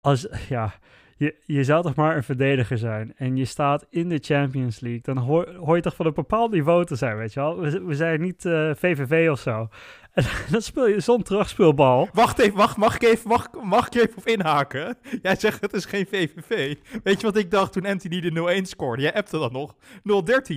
als, 0.00 0.28
ja, 0.48 0.74
je, 1.16 1.42
je 1.46 1.64
zou 1.64 1.82
toch 1.82 1.94
maar 1.94 2.16
een 2.16 2.22
verdediger 2.22 2.78
zijn. 2.78 3.16
En 3.16 3.36
je 3.36 3.44
staat 3.44 3.86
in 3.90 4.08
de 4.08 4.18
Champions 4.18 4.80
League. 4.80 5.02
Dan 5.02 5.16
hoor, 5.16 5.54
hoor 5.54 5.76
je 5.76 5.82
toch 5.82 5.96
van 5.96 6.06
een 6.06 6.14
bepaald 6.14 6.50
niveau 6.50 6.84
te 6.84 6.96
zijn, 6.96 7.16
weet 7.16 7.32
je 7.32 7.40
wel. 7.40 7.60
We, 7.60 7.84
we 7.84 7.94
zijn 7.94 8.20
niet 8.20 8.42
VVV 8.74 9.28
of 9.30 9.40
zo. 9.40 9.68
En 10.12 10.24
dan 10.50 10.62
speel 10.62 10.88
je 10.88 11.00
zo'n 11.00 11.22
terugspeelbal. 11.22 12.08
Wacht 12.12 12.38
even, 12.38 12.56
wacht, 12.56 12.76
mag 12.76 12.94
ik 12.94 13.02
even, 13.02 13.28
mag, 13.28 13.48
mag 13.62 13.86
ik 13.86 13.94
even 13.94 14.16
op 14.16 14.26
inhaken? 14.26 14.98
Jij 15.22 15.36
zegt 15.36 15.60
het 15.60 15.72
is 15.72 15.84
geen 15.84 16.06
VVV. 16.06 16.76
Weet 17.02 17.20
je 17.20 17.26
wat 17.26 17.36
ik 17.36 17.50
dacht 17.50 17.72
toen 17.72 17.86
Anthony 17.86 18.20
de 18.20 18.60
0-1 18.60 18.62
scoorde? 18.62 19.02
Jij 19.02 19.14
appte 19.14 19.38
dat 19.38 19.52
nog. 19.52 19.74
0-13. 19.74 19.78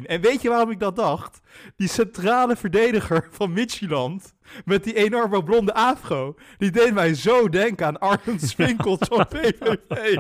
En 0.05 0.22
weet 0.22 0.41
je 0.41 0.50
waarom 0.50 0.72
ik 0.72 0.79
dat 0.79 0.96
dacht? 0.96 1.39
Die 1.75 1.88
centrale 1.88 2.55
verdediger 2.55 3.27
van 3.31 3.53
Midtjylland 3.53 4.34
met 4.65 4.84
die 4.84 4.93
enorme 4.93 5.43
blonde 5.43 5.74
afro. 5.74 6.36
Die 6.58 6.72
deed 6.72 6.93
mij 6.93 7.13
zo 7.13 7.50
denken 7.50 7.86
aan 7.86 8.00
Arjen 8.00 8.39
Swinkels 8.50 9.00
van 9.00 9.25
VVV. 9.29 10.17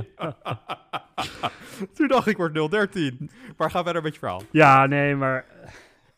Toen 1.93 2.07
dacht 2.07 2.27
ik, 2.27 2.37
word 2.37 2.71
013. 2.71 3.29
Maar 3.57 3.71
ga 3.71 3.83
verder 3.83 4.01
met 4.01 4.13
je 4.13 4.19
verhaal. 4.19 4.41
Ja, 4.51 4.85
nee, 4.85 5.15
maar... 5.15 5.45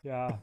Ja, 0.00 0.40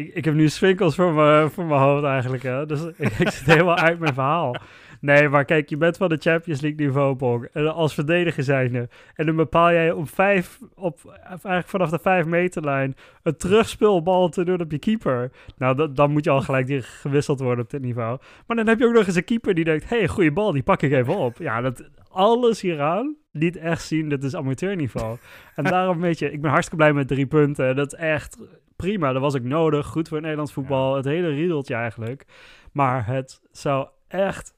ik, 0.00 0.14
ik 0.14 0.24
heb 0.24 0.34
nu 0.34 0.48
Swinkels 0.48 0.94
voor 0.94 1.12
mijn, 1.12 1.50
voor 1.50 1.64
mijn 1.64 1.80
hoofd 1.80 2.04
eigenlijk. 2.04 2.42
Hè? 2.42 2.66
Dus 2.66 2.84
ik, 2.96 3.18
ik 3.18 3.30
zit 3.30 3.46
helemaal 3.46 3.76
uit 3.76 3.98
mijn 3.98 4.14
verhaal. 4.14 4.56
Nee, 5.00 5.28
maar 5.28 5.44
kijk, 5.44 5.68
je 5.68 5.76
bent 5.76 5.96
van 5.96 6.08
de 6.08 6.16
Champions 6.16 6.60
League 6.60 6.86
niveau, 6.86 7.14
Bong. 7.14 7.48
En 7.52 7.74
als 7.74 7.94
verdediger 7.94 8.42
zijnde. 8.42 8.88
En 9.14 9.26
dan 9.26 9.36
bepaal 9.36 9.72
jij 9.72 9.92
om 9.92 10.06
vijf, 10.06 10.58
op, 10.74 11.18
eigenlijk 11.28 11.68
vanaf 11.68 11.90
de 11.90 11.98
vijf 11.98 12.26
meterlijn, 12.26 12.94
een 13.22 13.36
terugspeelbal 13.36 14.28
te 14.28 14.44
doen 14.44 14.60
op 14.60 14.70
je 14.70 14.78
keeper. 14.78 15.30
Nou, 15.56 15.76
dat, 15.76 15.96
dan 15.96 16.10
moet 16.10 16.24
je 16.24 16.30
al 16.30 16.40
gelijk 16.40 16.84
gewisseld 16.84 17.40
worden 17.40 17.64
op 17.64 17.70
dit 17.70 17.82
niveau. 17.82 18.18
Maar 18.46 18.56
dan 18.56 18.66
heb 18.66 18.78
je 18.78 18.86
ook 18.86 18.94
nog 18.94 19.06
eens 19.06 19.16
een 19.16 19.24
keeper 19.24 19.54
die 19.54 19.64
denkt, 19.64 19.88
hé, 19.88 19.98
hey, 19.98 20.08
goede 20.08 20.32
bal, 20.32 20.52
die 20.52 20.62
pak 20.62 20.82
ik 20.82 20.92
even 20.92 21.16
op. 21.16 21.38
Ja, 21.38 21.60
dat, 21.60 21.88
alles 22.10 22.60
hieraan 22.60 23.16
niet 23.32 23.56
echt 23.56 23.82
zien, 23.82 24.08
dit 24.08 24.24
is 24.24 24.36
amateurniveau. 24.36 25.18
En 25.54 25.64
daarom 25.64 26.00
weet 26.00 26.18
je, 26.18 26.32
ik 26.32 26.40
ben 26.40 26.50
hartstikke 26.50 26.84
blij 26.84 26.92
met 26.92 27.08
drie 27.08 27.26
punten. 27.26 27.76
Dat 27.76 27.92
is 27.92 27.98
echt 27.98 28.38
prima, 28.80 29.12
dat 29.12 29.22
was 29.22 29.36
ook 29.36 29.42
nodig. 29.42 29.86
Goed 29.86 30.08
voor 30.08 30.20
Nederlands 30.20 30.52
voetbal, 30.52 30.96
het 30.96 31.04
hele 31.04 31.28
riedeltje 31.28 31.74
eigenlijk. 31.74 32.24
Maar 32.72 33.06
het 33.06 33.40
zou 33.50 33.88
echt 34.08 34.54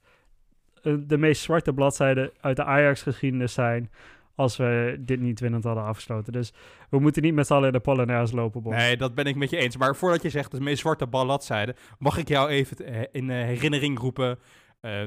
de 0.82 1.18
meest 1.18 1.42
zwarte 1.42 1.72
bladzijde 1.72 2.32
uit 2.40 2.56
de 2.56 2.64
Ajax-geschiedenis 2.64 3.52
zijn 3.52 3.90
als 4.34 4.56
we 4.56 4.96
dit 5.00 5.20
niet 5.20 5.40
winnend 5.40 5.64
hadden 5.64 5.84
afgesloten. 5.84 6.32
Dus 6.32 6.52
we 6.90 6.98
moeten 6.98 7.22
niet 7.22 7.34
met 7.34 7.46
z'n 7.46 7.52
allen 7.52 7.66
in 7.66 7.72
de 7.72 7.80
Polonaise 7.80 8.34
lopen, 8.34 8.62
Bos. 8.62 8.74
Nee, 8.74 8.96
dat 8.96 9.14
ben 9.14 9.24
ik 9.24 9.36
met 9.36 9.50
je 9.50 9.56
eens. 9.56 9.76
Maar 9.76 9.96
voordat 9.96 10.22
je 10.22 10.30
zegt 10.30 10.50
de 10.50 10.60
meest 10.60 10.80
zwarte 10.80 11.06
bladzijde, 11.06 11.74
mag 11.98 12.16
ik 12.16 12.28
jou 12.28 12.48
even 12.48 13.12
in 13.12 13.30
herinnering 13.30 13.98
roepen... 13.98 14.38
Uh, 14.80 15.02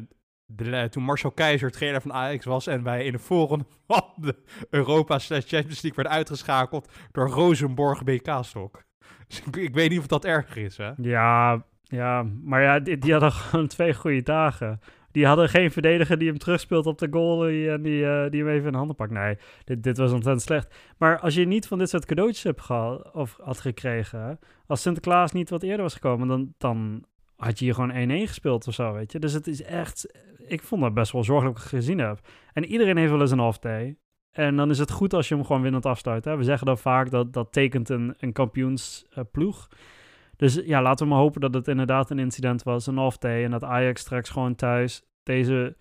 de, 0.46 0.88
toen 0.90 1.04
Marcel 1.04 1.32
Keizer 1.32 1.72
trainer 1.72 2.02
van 2.02 2.14
Ajax 2.14 2.46
was 2.46 2.68
en 2.68 2.84
wij 2.84 3.06
in 3.06 3.12
de 3.12 3.20
volgende 3.20 3.66
van 3.88 4.04
de 4.16 4.36
Europa 4.70 5.20
Champions 5.20 5.82
League 5.82 5.94
werden 5.96 6.14
uitgeschakeld 6.14 6.92
door 7.12 7.30
Rosenborg 7.30 8.04
BK-stok. 8.04 8.85
Dus 9.28 9.44
ik, 9.62 9.74
weet 9.74 9.90
niet 9.90 10.00
of 10.00 10.08
dat 10.08 10.26
erger 10.26 10.58
is, 10.58 10.78
hè? 10.78 10.92
Ja, 10.98 11.66
ja 11.84 12.26
maar 12.44 12.62
ja, 12.62 12.80
die, 12.80 12.98
die 12.98 13.12
hadden 13.12 13.32
gewoon 13.42 13.68
twee 13.68 13.94
goede 13.94 14.22
dagen. 14.22 14.80
Die 15.12 15.26
hadden 15.26 15.50
geen 15.50 15.72
verdediger 15.72 16.18
die 16.18 16.28
hem 16.28 16.38
terugspeelt 16.38 16.86
op 16.86 16.98
de 16.98 17.08
goal 17.12 17.48
en 17.48 17.82
die, 17.82 18.06
eh, 18.06 18.30
die 18.32 18.44
hem 18.44 18.50
even 18.50 18.66
in 18.66 18.72
de 18.72 18.78
handen 18.78 18.96
pakt. 18.96 19.12
Nee, 19.12 19.38
dit, 19.64 19.84
dit 19.84 19.98
was 19.98 20.12
ontzettend 20.12 20.46
slecht. 20.46 20.76
Maar 20.98 21.20
als 21.20 21.36
je 21.36 21.46
niet 21.46 21.68
van 21.68 21.78
dit 21.78 21.90
soort 21.90 22.06
cadeautjes 22.06 22.44
hebt 22.44 22.62
gehad, 22.62 23.12
of 23.14 23.38
had 23.42 23.60
gekregen, 23.60 24.40
als 24.68 24.82
Sinterklaas 24.82 25.32
niet 25.32 25.50
wat 25.50 25.64
eerder 25.64 25.82
was 25.82 25.94
gekomen, 25.94 26.28
dan, 26.28 26.54
dan 26.58 27.06
had 27.36 27.60
je 27.60 27.66
hier 27.66 27.74
gewoon 27.74 28.10
1-1 28.10 28.28
gespeeld 28.28 28.68
of 28.68 28.74
zo, 28.74 28.94
weet 28.94 29.12
je. 29.12 29.20
Dus 29.20 29.34
het 29.34 29.48
is 29.48 29.64
echt, 29.64 30.14
ik 30.48 30.62
vond 30.62 30.82
dat 30.82 30.94
best 30.94 31.12
wel 31.12 31.24
zorgelijk 31.24 31.60
gezien 31.60 32.00
heb. 32.00 32.20
En 32.54 32.66
iedereen 32.66 32.98
heeft 32.98 33.12
wel 33.12 33.22
eens 33.22 33.32
een 33.32 33.40
off-day. 33.40 33.98
En 34.36 34.56
dan 34.56 34.70
is 34.70 34.80
het 34.80 34.92
goed 34.92 35.14
als 35.14 35.28
je 35.28 35.36
hem 35.36 35.46
gewoon 35.46 35.62
winnend 35.62 35.86
afsluit. 35.86 36.26
Hè? 36.26 36.38
We 36.38 36.44
zeggen 36.44 36.68
dan 36.68 36.78
vaak 36.78 37.10
dat 37.10 37.34
dat 37.34 37.52
tekent 37.52 37.90
een, 37.90 38.16
een 38.18 38.32
kampioensploeg. 38.32 39.68
dus 40.36 40.54
ja, 40.54 40.82
laten 40.82 41.06
we 41.06 41.12
maar 41.12 41.22
hopen 41.22 41.42
dat 41.42 41.54
het 41.54 41.68
inderdaad 41.68 42.10
een 42.10 42.20
incident 42.20 42.64
was, 42.64 42.88
een 42.88 42.98
off-day. 42.98 43.44
En 43.44 43.52
dat 43.52 43.64
Ajax 43.64 44.02
straks 44.02 44.30
gewoon 44.30 44.56
thuis 44.56 45.02
deze, 45.24 45.76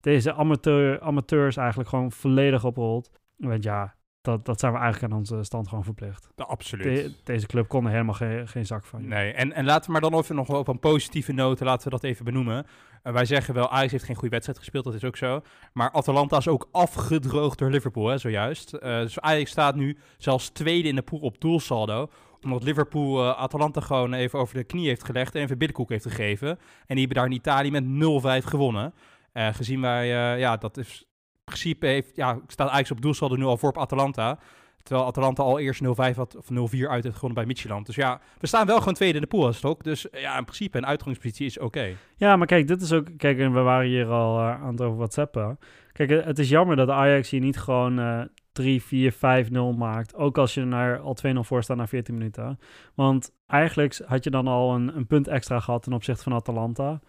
deze 0.00 0.34
amateur, 0.34 1.00
amateurs 1.00 1.56
eigenlijk 1.56 1.88
gewoon 1.88 2.12
volledig 2.12 2.64
oprolt. 2.64 3.10
Want 3.36 3.62
ja, 3.62 3.95
dat, 4.26 4.44
dat 4.44 4.60
zijn 4.60 4.72
we 4.72 4.78
eigenlijk 4.78 5.12
aan 5.12 5.18
onze 5.18 5.44
stand 5.44 5.68
gewoon 5.68 5.84
verplicht. 5.84 6.28
Ja, 6.36 6.44
absoluut. 6.44 7.20
deze 7.24 7.46
club 7.46 7.68
kon 7.68 7.84
er 7.84 7.90
helemaal 7.90 8.14
geen, 8.14 8.48
geen 8.48 8.66
zak 8.66 8.84
van. 8.84 9.08
Nee, 9.08 9.32
en, 9.32 9.52
en 9.52 9.64
laten 9.64 9.86
we 9.86 9.92
maar 9.92 10.10
dan 10.10 10.20
even 10.20 10.34
nog 10.34 10.48
op 10.48 10.68
een 10.68 10.78
positieve 10.78 11.32
noot, 11.32 11.60
laten 11.60 11.84
we 11.84 11.90
dat 11.90 12.04
even 12.04 12.24
benoemen. 12.24 12.66
Uh, 13.04 13.12
wij 13.12 13.24
zeggen 13.24 13.54
wel, 13.54 13.70
Ajax 13.70 13.92
heeft 13.92 14.04
geen 14.04 14.14
goede 14.14 14.30
wedstrijd 14.30 14.58
gespeeld, 14.58 14.84
dat 14.84 14.94
is 14.94 15.04
ook 15.04 15.16
zo. 15.16 15.40
Maar 15.72 15.90
Atalanta 15.90 16.36
is 16.36 16.48
ook 16.48 16.68
afgedroogd 16.72 17.58
door 17.58 17.70
Liverpool, 17.70 18.06
hè, 18.06 18.18
zojuist. 18.18 18.74
Uh, 18.74 18.80
dus 18.80 19.20
Ajax 19.20 19.50
staat 19.50 19.74
nu 19.74 19.98
zelfs 20.18 20.48
tweede 20.48 20.88
in 20.88 20.94
de 20.94 21.02
pool 21.02 21.20
op 21.20 21.40
doelsaldo 21.40 22.10
omdat 22.42 22.62
Liverpool 22.62 23.22
uh, 23.22 23.38
Atalanta 23.38 23.80
gewoon 23.80 24.12
even 24.12 24.38
over 24.38 24.54
de 24.54 24.64
knie 24.64 24.86
heeft 24.86 25.04
gelegd 25.04 25.34
en 25.34 25.42
even 25.42 25.58
billenkoek 25.58 25.88
heeft 25.88 26.06
gegeven. 26.06 26.48
En 26.48 26.96
die 26.96 26.98
hebben 26.98 27.16
daar 27.16 27.26
in 27.26 27.32
Italië 27.32 27.70
met 27.70 28.42
0-5 28.42 28.46
gewonnen. 28.46 28.94
Gezien 29.32 29.80
wij, 29.80 30.06
ja, 30.38 30.56
dat 30.56 30.76
is 30.76 31.06
principe 31.46 31.86
heeft, 31.86 32.16
ja, 32.16 32.38
staat 32.46 32.68
Ajax 32.68 32.90
op 32.90 33.00
doelsaldo 33.00 33.36
nu 33.36 33.44
al 33.44 33.56
voor 33.56 33.68
op 33.68 33.78
Atalanta. 33.78 34.38
Terwijl 34.82 35.06
Atalanta 35.06 35.42
al 35.42 35.58
eerst 35.58 35.82
0-5 35.84 35.86
had, 36.16 36.36
of 36.36 36.48
0-4 36.50 36.52
uit 36.88 37.04
heeft 37.04 37.14
gewonnen 37.14 37.34
bij 37.34 37.46
Midtjylland. 37.46 37.86
Dus 37.86 37.94
ja, 37.94 38.20
we 38.38 38.46
staan 38.46 38.66
wel 38.66 38.78
gewoon 38.78 38.94
tweede 38.94 39.14
in 39.14 39.20
de 39.20 39.26
pool 39.26 39.46
als 39.46 39.64
ook. 39.64 39.84
Dus 39.84 40.06
ja, 40.12 40.38
in 40.38 40.44
principe 40.44 40.78
een 40.78 40.86
uitgangspositie 40.86 41.46
is 41.46 41.58
oké. 41.58 41.96
Ja, 42.16 42.36
maar 42.36 42.46
kijk, 42.46 42.68
dit 42.68 42.82
is 42.82 42.92
ook... 42.92 43.08
Kijk, 43.16 43.38
we 43.38 43.48
waren 43.48 43.88
hier 43.88 44.06
al 44.06 44.38
uh, 44.38 44.62
aan 44.62 44.72
het 44.72 44.80
over 44.80 44.96
WhatsAppen. 44.96 45.58
Kijk, 45.92 46.10
het 46.10 46.38
is 46.38 46.48
jammer 46.48 46.76
dat 46.76 46.88
Ajax 46.88 47.30
hier 47.30 47.40
niet 47.40 47.58
gewoon 47.58 47.98
uh, 47.98 48.20
3, 48.52 48.82
4, 48.82 49.12
5, 49.12 49.50
0 49.50 49.72
maakt. 49.72 50.14
Ook 50.14 50.38
als 50.38 50.54
je 50.54 50.64
naar 50.64 50.98
al 50.98 51.16
2-0 51.34 51.38
voor 51.38 51.62
staat 51.62 51.76
na 51.76 51.86
14 51.86 52.14
minuten. 52.14 52.58
Want 52.94 53.32
eigenlijk 53.46 54.00
had 54.06 54.24
je 54.24 54.30
dan 54.30 54.46
al 54.46 54.74
een, 54.74 54.96
een 54.96 55.06
punt 55.06 55.28
extra 55.28 55.60
gehad 55.60 55.82
ten 55.82 55.92
opzichte 55.92 56.22
van 56.22 56.34
Atalanta. 56.34 57.00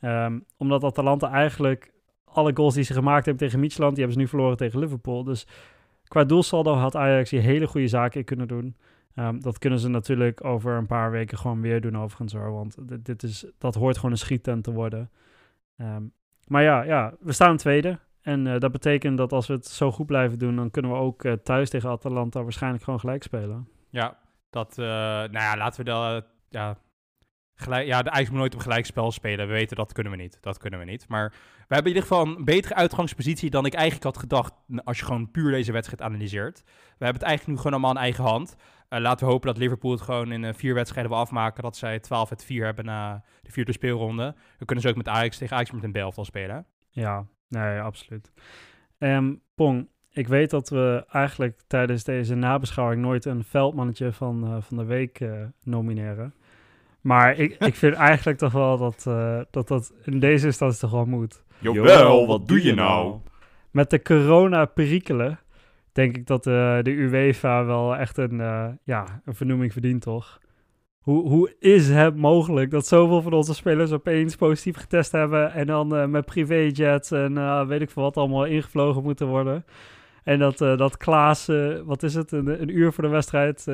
Um, 0.00 0.44
omdat 0.56 0.84
Atalanta 0.84 1.30
eigenlijk 1.30 1.92
alle 2.36 2.56
goals 2.56 2.74
die 2.74 2.84
ze 2.84 2.92
gemaakt 2.92 3.24
hebben 3.24 3.46
tegen 3.46 3.60
Micheland, 3.60 3.94
die 3.94 4.04
hebben 4.04 4.20
ze 4.22 4.26
nu 4.26 4.30
verloren 4.30 4.56
tegen 4.56 4.78
Liverpool. 4.78 5.24
Dus 5.24 5.46
qua 6.08 6.24
doelsaldo 6.24 6.74
had 6.74 6.96
Ajax 6.96 7.30
hier 7.30 7.40
hele 7.40 7.66
goede 7.66 7.88
zaken 7.88 8.20
in 8.20 8.26
kunnen 8.26 8.48
doen. 8.48 8.76
Um, 9.14 9.40
dat 9.42 9.58
kunnen 9.58 9.78
ze 9.78 9.88
natuurlijk 9.88 10.44
over 10.44 10.72
een 10.72 10.86
paar 10.86 11.10
weken 11.10 11.38
gewoon 11.38 11.60
weer 11.60 11.80
doen 11.80 11.98
overigens 11.98 12.32
hoor. 12.32 12.52
Want 12.52 12.88
dit, 12.88 13.04
dit 13.04 13.22
is, 13.22 13.46
dat 13.58 13.74
hoort 13.74 13.96
gewoon 13.96 14.10
een 14.10 14.18
schiettent 14.18 14.64
te 14.64 14.72
worden. 14.72 15.10
Um, 15.76 16.12
maar 16.46 16.62
ja, 16.62 16.82
ja, 16.82 17.14
we 17.20 17.32
staan 17.32 17.56
tweede. 17.56 17.98
En 18.20 18.46
uh, 18.46 18.58
dat 18.58 18.72
betekent 18.72 19.18
dat 19.18 19.32
als 19.32 19.46
we 19.46 19.52
het 19.54 19.66
zo 19.66 19.92
goed 19.92 20.06
blijven 20.06 20.38
doen, 20.38 20.56
dan 20.56 20.70
kunnen 20.70 20.90
we 20.90 20.96
ook 20.96 21.24
uh, 21.24 21.32
thuis 21.32 21.70
tegen 21.70 21.90
Atalanta 21.90 22.42
waarschijnlijk 22.42 22.84
gewoon 22.84 23.00
gelijk 23.00 23.22
spelen. 23.22 23.68
Ja, 23.90 24.18
dat, 24.50 24.76
uh, 24.78 24.86
nou 24.86 25.32
ja, 25.32 25.56
laten 25.56 25.84
we 25.84 25.90
dat, 25.90 26.24
ja, 26.48 26.76
Gelijk, 27.58 27.86
ja, 27.86 28.02
de 28.02 28.10
Ajax 28.10 28.28
moet 28.30 28.38
nooit 28.38 28.54
op 28.54 28.60
gelijkspel 28.60 29.12
spelen. 29.12 29.46
We 29.46 29.52
weten 29.52 29.76
dat 29.76 29.92
kunnen 29.92 30.12
we 30.12 30.18
niet. 30.18 30.38
Dat 30.40 30.58
kunnen 30.58 30.78
we 30.78 30.84
niet. 30.84 31.08
Maar 31.08 31.28
we 31.68 31.74
hebben 31.74 31.92
in 31.92 31.96
ieder 31.96 32.02
geval 32.02 32.26
een 32.26 32.44
betere 32.44 32.74
uitgangspositie 32.74 33.50
dan 33.50 33.66
ik 33.66 33.74
eigenlijk 33.74 34.04
had 34.04 34.18
gedacht. 34.18 34.52
Als 34.84 34.98
je 34.98 35.04
gewoon 35.04 35.30
puur 35.30 35.50
deze 35.50 35.72
wedstrijd 35.72 36.02
analyseert. 36.02 36.62
We 36.64 37.04
hebben 37.04 37.20
het 37.20 37.22
eigenlijk 37.22 37.46
nu 37.46 37.56
gewoon 37.56 37.72
allemaal 37.72 37.90
in 37.90 38.08
eigen 38.08 38.24
hand. 38.24 38.56
Uh, 38.88 38.98
laten 38.98 39.26
we 39.26 39.32
hopen 39.32 39.46
dat 39.46 39.58
Liverpool 39.58 39.90
het 39.90 40.00
gewoon 40.00 40.32
in 40.32 40.42
uh, 40.42 40.52
vier 40.54 40.74
wedstrijden 40.74 41.12
wil 41.12 41.20
afmaken. 41.20 41.62
Dat 41.62 41.76
zij 41.76 42.00
12 42.00 42.30
uit 42.30 42.44
4 42.44 42.64
hebben 42.64 42.84
na 42.84 43.24
de 43.42 43.50
vierde 43.50 43.72
speelronde. 43.72 44.34
We 44.58 44.64
kunnen 44.64 44.84
ze 44.84 44.90
ook 44.90 44.96
met 44.96 45.08
Ajax 45.08 45.38
tegen 45.38 45.56
Ajax 45.56 45.70
met 45.70 45.84
een 45.84 45.92
Belftal 45.92 46.24
spelen. 46.24 46.66
Ja, 46.90 47.26
nee, 47.48 47.80
absoluut. 47.80 48.32
Um, 48.98 49.42
Pong, 49.54 49.88
ik 50.10 50.28
weet 50.28 50.50
dat 50.50 50.68
we 50.68 51.04
eigenlijk 51.08 51.60
tijdens 51.66 52.04
deze 52.04 52.34
nabeschouwing 52.34 53.02
nooit 53.02 53.24
een 53.24 53.44
veldmannetje 53.44 54.12
van, 54.12 54.44
uh, 54.44 54.56
van 54.60 54.76
de 54.76 54.84
week 54.84 55.24
nomineren. 55.62 56.34
Maar 57.06 57.38
ik, 57.38 57.56
ik 57.58 57.74
vind 57.74 57.94
eigenlijk 57.94 58.38
toch 58.38 58.52
wel 58.52 58.78
dat, 58.78 59.04
uh, 59.08 59.40
dat 59.50 59.68
dat 59.68 59.92
in 60.04 60.20
deze 60.20 60.46
instantie 60.46 60.80
toch 60.80 60.90
wel 60.90 61.04
moet. 61.04 61.42
Jawel, 61.58 62.26
wat 62.26 62.48
doe 62.48 62.62
je 62.62 62.74
nou? 62.74 63.16
Met 63.70 63.90
de 63.90 64.02
corona-perikelen 64.02 65.38
denk 65.92 66.16
ik 66.16 66.26
dat 66.26 66.46
uh, 66.46 66.82
de 66.82 66.90
UEFA 66.90 67.64
wel 67.64 67.96
echt 67.96 68.18
een, 68.18 68.38
uh, 68.38 68.66
ja, 68.84 69.22
een 69.24 69.34
vernoeming 69.34 69.72
verdient, 69.72 70.02
toch? 70.02 70.40
Hoe, 70.98 71.28
hoe 71.28 71.54
is 71.58 71.88
het 71.88 72.16
mogelijk 72.16 72.70
dat 72.70 72.86
zoveel 72.86 73.22
van 73.22 73.32
onze 73.32 73.54
spelers 73.54 73.92
opeens 73.92 74.36
positief 74.36 74.76
getest 74.76 75.12
hebben 75.12 75.52
en 75.52 75.66
dan 75.66 76.10
met 76.10 76.24
privéjets 76.24 77.10
en 77.10 77.66
weet 77.68 77.80
ik 77.80 77.90
veel 77.90 78.02
wat 78.02 78.16
allemaal 78.16 78.44
ingevlogen 78.44 79.02
moeten 79.02 79.26
worden? 79.26 79.64
En 80.24 80.38
dat, 80.38 80.58
dat 80.58 80.96
Klaas, 80.96 81.46
wat 81.84 82.02
is 82.02 82.14
het, 82.14 82.32
een, 82.32 82.62
een, 82.62 82.76
uur 82.76 82.92
voor 82.92 83.04
de 83.04 83.10
wedstrijd 83.10 83.64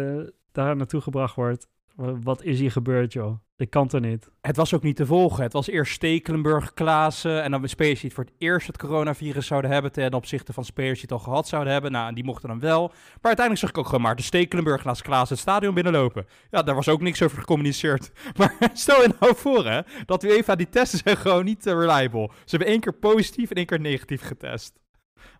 daar 0.52 0.76
naartoe 0.76 1.00
gebracht 1.00 1.34
wordt. 1.34 1.68
Wat 1.96 2.42
is 2.42 2.58
hier 2.58 2.70
gebeurd, 2.70 3.12
joh? 3.12 3.38
Ik 3.56 3.70
kan 3.70 3.90
er 3.90 4.00
niet. 4.00 4.28
Het 4.40 4.56
was 4.56 4.74
ook 4.74 4.82
niet 4.82 4.96
te 4.96 5.06
volgen. 5.06 5.42
Het 5.42 5.52
was 5.52 5.68
eerst 5.68 5.92
Stekelenburg, 5.92 6.74
Klaassen 6.74 7.42
en 7.42 7.50
dan 7.50 7.68
spelers 7.68 8.00
die 8.00 8.08
het 8.08 8.14
voor 8.14 8.24
het 8.24 8.34
eerst 8.38 8.66
het 8.66 8.78
coronavirus 8.78 9.46
zouden 9.46 9.70
hebben 9.70 9.92
ten 9.92 10.14
opzichte 10.14 10.52
van 10.52 10.64
spelers 10.64 11.00
die 11.00 11.08
het 11.08 11.12
al 11.12 11.24
gehad 11.24 11.48
zouden 11.48 11.72
hebben. 11.72 11.92
Nou, 11.92 12.08
en 12.08 12.14
die 12.14 12.24
mochten 12.24 12.48
dan 12.48 12.60
wel. 12.60 12.88
Maar 12.88 12.96
uiteindelijk 13.22 13.58
zag 13.58 13.70
ik 13.70 13.78
ook 13.78 13.86
gewoon 13.86 14.00
maar 14.00 14.16
de 14.16 14.22
Stekelenburg 14.22 14.84
naast 14.84 15.02
Klaassen 15.02 15.36
het 15.36 15.44
stadion 15.44 15.74
binnenlopen. 15.74 16.26
Ja, 16.50 16.62
daar 16.62 16.74
was 16.74 16.88
ook 16.88 17.00
niks 17.00 17.22
over 17.22 17.38
gecommuniceerd. 17.38 18.12
Maar 18.36 18.56
stel 18.72 19.02
je 19.02 19.14
nou 19.20 19.36
voor, 19.36 19.66
hè, 19.66 19.80
dat 20.06 20.24
UEFA 20.24 20.54
die 20.54 20.68
testen 20.68 20.98
zijn 20.98 21.16
gewoon 21.16 21.44
niet 21.44 21.66
uh, 21.66 21.72
reliable. 21.72 22.30
Ze 22.32 22.56
hebben 22.56 22.68
één 22.68 22.80
keer 22.80 22.94
positief 22.94 23.50
en 23.50 23.56
één 23.56 23.66
keer 23.66 23.80
negatief 23.80 24.22
getest. 24.22 24.80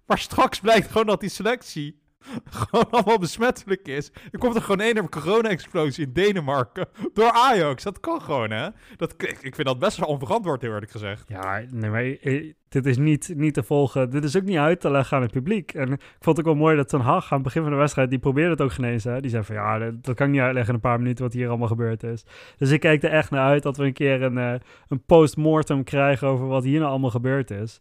Maar 0.07 0.19
straks 0.19 0.61
blijkt 0.61 0.91
gewoon 0.91 1.07
dat 1.07 1.21
die 1.21 1.31
selectie 1.31 2.02
gewoon 2.51 2.91
allemaal 2.91 3.19
besmettelijk 3.19 3.89
is. 3.89 4.13
Er 4.31 4.39
komt 4.39 4.55
er 4.55 4.63
gewoon 4.63 4.81
een 4.81 5.09
corona-explosie 5.09 6.07
in 6.07 6.13
Denemarken 6.13 6.89
door 7.15 7.31
Ajax. 7.31 7.83
Dat 7.83 8.01
kan 8.01 8.23
gewoon, 8.23 8.51
hè? 8.51 8.69
Dat, 8.97 9.15
ik 9.41 9.55
vind 9.55 9.67
dat 9.67 9.79
best 9.79 9.97
wel 9.97 10.09
onverantwoord, 10.09 10.63
eerlijk 10.63 10.91
gezegd. 10.91 11.29
Ja, 11.29 11.63
nee, 11.71 11.91
maar 11.91 12.05
eh, 12.05 12.53
dit 12.73 12.87
is 12.87 12.99
niet, 12.99 13.33
niet 13.37 13.55
te 13.55 13.63
volgen. 13.63 14.11
Dit 14.11 14.25
is 14.25 14.37
ook 14.37 14.43
niet 14.43 14.57
uit 14.57 14.81
te 14.81 14.91
leggen 14.91 15.17
aan 15.17 15.23
het 15.23 15.33
publiek. 15.33 15.75
En 15.75 15.93
ik 15.93 16.03
vond 16.21 16.37
het 16.37 16.39
ook 16.39 16.53
wel 16.53 16.63
mooi 16.63 16.77
dat 16.77 16.89
Ten 16.89 17.01
Hag 17.01 17.25
aan 17.25 17.39
het 17.39 17.43
begin 17.43 17.63
van 17.63 17.71
de 17.71 17.77
wedstrijd, 17.77 18.11
die 18.11 18.19
probeerde 18.19 18.51
het 18.51 18.61
ook 18.61 18.73
genezen. 18.73 19.23
Die 19.23 19.31
zei 19.31 19.45
van, 19.45 19.55
ja, 19.55 19.79
dat, 19.79 20.15
kan 20.15 20.27
ik 20.27 20.33
niet 20.33 20.41
uitleggen 20.41 20.69
in 20.69 20.75
een 20.75 20.91
paar 20.91 20.99
minuten 20.99 21.25
wat 21.25 21.33
hier 21.33 21.49
allemaal 21.49 21.69
gebeurd 21.69 22.03
is. 22.03 22.25
Dus 22.57 22.71
ik 22.71 22.81
kijk 22.81 23.03
er 23.03 23.11
echt 23.11 23.31
naar 23.31 23.47
uit 23.47 23.63
dat 23.63 23.77
we 23.77 23.85
een 23.85 23.93
keer 23.93 24.23
een, 24.23 24.37
uh, 24.37 24.55
een 24.89 25.05
post-mortem 25.05 25.85
krijgen 25.85 26.29
over 26.29 26.47
wat 26.47 26.65
hier 26.65 26.79
nou 26.79 26.91
allemaal 26.91 27.11
gebeurd 27.11 27.51
is. 27.51 27.81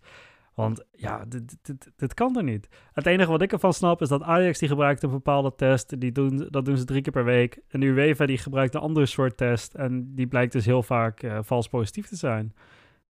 Want 0.61 0.85
ja, 0.91 1.25
dit, 1.25 1.57
dit, 1.95 2.13
kan 2.13 2.37
er 2.37 2.43
niet. 2.43 2.67
Het 2.93 3.05
enige 3.05 3.31
wat 3.31 3.41
ik 3.41 3.51
ervan 3.51 3.73
snap 3.73 4.01
is 4.01 4.09
dat 4.09 4.21
Ajax 4.21 4.59
die 4.59 4.69
gebruikt 4.69 5.03
een 5.03 5.09
bepaalde 5.09 5.55
test. 5.55 5.99
Die 5.99 6.11
doen, 6.11 6.47
dat 6.49 6.65
doen 6.65 6.77
ze 6.77 6.85
drie 6.85 7.01
keer 7.01 7.13
per 7.13 7.25
week. 7.25 7.59
En 7.67 7.79
de 7.79 7.85
UEFA 7.85 8.25
die 8.25 8.37
gebruikt 8.37 8.75
een 8.75 8.81
andere 8.81 9.05
soort 9.05 9.37
test. 9.37 9.73
En 9.73 10.15
die 10.15 10.27
blijkt 10.27 10.51
dus 10.51 10.65
heel 10.65 10.83
vaak 10.83 11.23
uh, 11.23 11.39
vals 11.41 11.67
positief 11.67 12.07
te 12.07 12.15
zijn. 12.15 12.53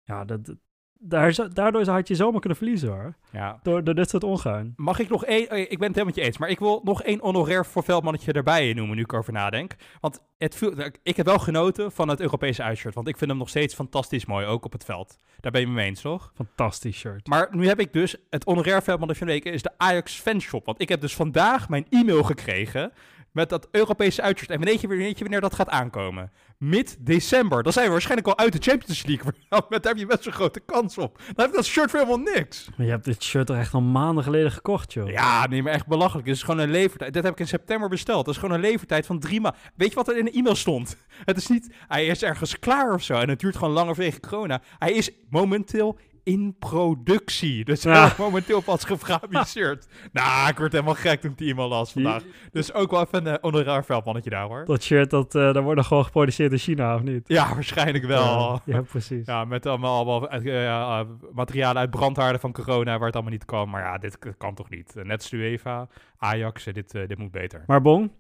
Ja, 0.03 0.25
dat, 0.25 0.55
daar, 1.03 1.49
daardoor 1.53 1.89
had 1.89 2.09
je 2.09 2.15
zomaar 2.15 2.41
kunnen 2.41 2.59
verliezen 2.59 2.89
hoor. 2.89 3.15
Ja. 3.33 3.59
Door, 3.63 3.85
door 3.85 3.95
dit 3.95 4.11
soort 4.11 4.25
ongein. 4.25 4.73
Mag 4.77 4.99
ik 4.99 5.09
nog 5.09 5.25
één, 5.25 5.49
eh, 5.49 5.61
ik 5.61 5.79
ben 5.79 5.89
het 5.89 5.97
helemaal 5.97 6.05
met 6.05 6.15
je 6.15 6.23
eens, 6.23 6.39
maar 6.39 6.49
ik 6.49 6.59
wil 6.59 6.81
nog 6.85 7.03
één 7.03 7.21
honorair 7.21 7.67
voor 7.67 7.83
veldmannetje 7.83 8.33
erbij 8.33 8.73
noemen 8.73 8.97
nu 8.97 9.03
ik 9.03 9.13
erover 9.13 9.33
nadenk. 9.33 9.75
Want 10.01 10.21
het 10.39 10.61
ik 11.03 11.17
heb 11.17 11.27
wel 11.27 11.39
genoten 11.39 11.93
van 11.93 12.09
het 12.09 12.21
Europese 12.21 12.63
uitshirt, 12.63 12.95
want 12.95 13.09
ik 13.09 13.17
vind 13.17 13.31
hem 13.31 13.39
nog 13.39 13.49
steeds 13.49 13.75
fantastisch 13.75 14.27
mooi, 14.27 14.47
ook 14.47 14.65
op 14.65 14.73
het 14.73 14.85
veld. 14.85 15.19
Daar 15.41 15.53
ben 15.53 15.61
je 15.61 15.67
mee 15.67 15.87
eens, 15.87 16.01
toch? 16.01 16.33
Fantastisch 16.35 16.99
shirt. 16.99 17.27
Maar 17.27 17.49
nu 17.51 17.67
heb 17.67 17.81
ik 17.81 17.93
dus, 17.93 18.17
het 18.31 18.45
honorair 18.45 18.83
veldmannetje 18.83 19.25
van 19.25 19.35
de 19.35 19.41
week 19.43 19.55
is 19.55 19.63
de 19.63 19.73
Ajax 19.77 20.21
fanshop. 20.21 20.67
Want 20.67 20.81
ik 20.81 20.89
heb 20.89 21.01
dus 21.01 21.15
vandaag 21.15 21.69
mijn 21.69 21.87
e-mail 21.89 22.23
gekregen 22.23 22.93
met 23.33 23.49
dat 23.49 23.69
Europese 23.71 24.23
uitshirt. 24.23 24.51
En 24.51 24.61
weet 24.61 24.81
je, 24.81 24.89
weet 24.89 25.17
je 25.17 25.25
wanneer 25.25 25.41
dat 25.41 25.55
gaat 25.55 25.69
aankomen? 25.69 26.33
Mid-december. 26.59 27.63
Dan 27.63 27.73
zijn 27.73 27.85
we 27.87 27.93
waarschijnlijk 27.93 28.29
al 28.29 28.39
uit 28.39 28.53
de 28.53 28.71
Champions 28.71 29.07
League. 29.07 29.33
Daar 29.49 29.81
heb 29.83 29.97
je 29.97 30.07
best 30.07 30.27
een 30.27 30.33
grote 30.33 30.61
kans 30.61 30.99
op. 30.99 31.19
Dan 31.19 31.35
heb 31.37 31.49
ik 31.49 31.55
dat 31.55 31.65
shirt 31.65 31.91
voor 31.91 32.01
helemaal 32.01 32.35
niks. 32.35 32.69
Maar 32.77 32.87
je 32.87 32.93
hebt 32.93 33.05
dit 33.05 33.23
shirt 33.23 33.49
er 33.49 33.57
echt 33.57 33.75
al 33.75 33.81
maanden 33.81 34.25
geleden 34.25 34.53
gekocht, 34.53 34.93
joh. 34.93 35.11
Ja, 35.11 35.47
nee, 35.47 35.63
maar 35.63 35.73
echt 35.73 35.87
belachelijk. 35.87 36.27
Het 36.27 36.37
is 36.37 36.43
gewoon 36.43 36.61
een 36.61 36.71
levertijd. 36.71 37.13
Dit 37.13 37.23
heb 37.23 37.33
ik 37.33 37.39
in 37.41 37.49
september 37.49 37.89
besteld. 37.89 38.25
Dat 38.25 38.35
is 38.35 38.41
gewoon 38.41 38.55
een 38.55 38.61
levertijd 38.61 39.07
van 39.07 39.19
drie 39.19 39.41
maanden. 39.41 39.61
Weet 39.77 39.89
je 39.89 39.95
wat 39.95 40.09
er 40.09 40.19
in 40.19 40.25
de 40.25 40.31
e-mail 40.31 40.57
stond? 40.57 40.97
Het 41.25 41.37
is 41.37 41.47
niet, 41.47 41.75
hij 41.89 42.07
is 42.07 42.23
ergens 42.23 42.59
klaar 42.59 42.95
of 42.95 43.03
zo. 43.03 43.15
En 43.15 43.29
het 43.29 43.41
duurt 43.41 43.57
gewoon 43.57 43.73
langer 43.73 43.95
vanwege 43.95 44.21
corona. 44.21 44.63
Hij 44.79 44.93
is 44.93 45.11
momenteel 45.31 45.99
in 46.23 46.57
productie. 46.59 47.65
Dus 47.71 47.83
Ja. 47.83 47.93
hij 48.07 48.13
momenteel 48.19 48.61
pas 48.61 48.85
gefabriceerd. 48.85 49.87
nou, 50.13 50.49
ik 50.49 50.59
word 50.59 50.73
helemaal 50.73 50.95
gek 50.95 51.21
toen 51.21 51.31
ik 51.31 51.39
die 51.39 51.51
e-mail 51.51 51.69
las 51.69 51.93
vandaag. 51.93 52.23
Dus 52.51 52.73
ook 52.73 52.91
wel 52.91 53.01
even 53.01 53.27
een 53.27 53.33
uh, 53.33 53.39
honoraar 53.41 53.85
veldmannetje 53.85 54.31
daar, 54.31 54.47
hoor. 54.47 54.65
Dat 54.65 54.83
shirt, 54.83 55.11
dat, 55.11 55.35
eh 55.35 55.53
dat 55.53 55.63
wordt 55.63 55.87
gewoon 55.87 56.05
geproduceerd 56.05 56.53
in 56.53 56.59
China, 56.59 56.95
of 56.95 57.03
niet? 57.03 57.29
Ja, 57.29 57.55
waarschijnlijk 57.55 58.05
wel. 58.05 58.23
Ja, 58.25 58.61
ja, 58.65 58.81
precies. 58.83 59.27
Ja, 59.27 59.45
met 59.45 59.67
allemaal, 59.67 59.95
allemaal 59.97 60.29
eh, 60.31 60.67
eh, 61.01 61.07
materialen 61.33 61.77
uit 61.81 61.91
brandhaarden 61.91 62.41
van 62.41 62.53
corona 62.53 62.97
waar 62.97 63.07
het 63.07 63.15
allemaal 63.15 63.33
niet 63.33 63.45
kan. 63.45 63.71
Maar 63.71 63.83
ja, 63.83 63.99
dit 63.99 64.19
kan 64.39 64.55
toch 64.55 64.71
niet. 64.71 64.97
Eh, 64.97 65.05
Net 65.05 65.19
als 65.19 65.33
UEFA, 65.33 65.89
Ajax, 66.17 66.67
eh, 66.67 66.75
dit, 66.75 66.95
eh, 66.95 67.07
dit 67.09 67.19
moet 67.19 67.31
beter. 67.31 67.63
Maar 67.67 67.81
bon, 67.83 68.13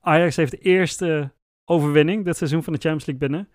Ajax 0.00 0.36
heeft 0.36 0.50
de 0.50 0.58
eerste 0.58 1.32
overwinning 1.64 2.24
dit 2.24 2.36
seizoen 2.36 2.62
van 2.62 2.72
de 2.72 2.78
Champions 2.78 3.06
League 3.06 3.28
binnen. 3.28 3.48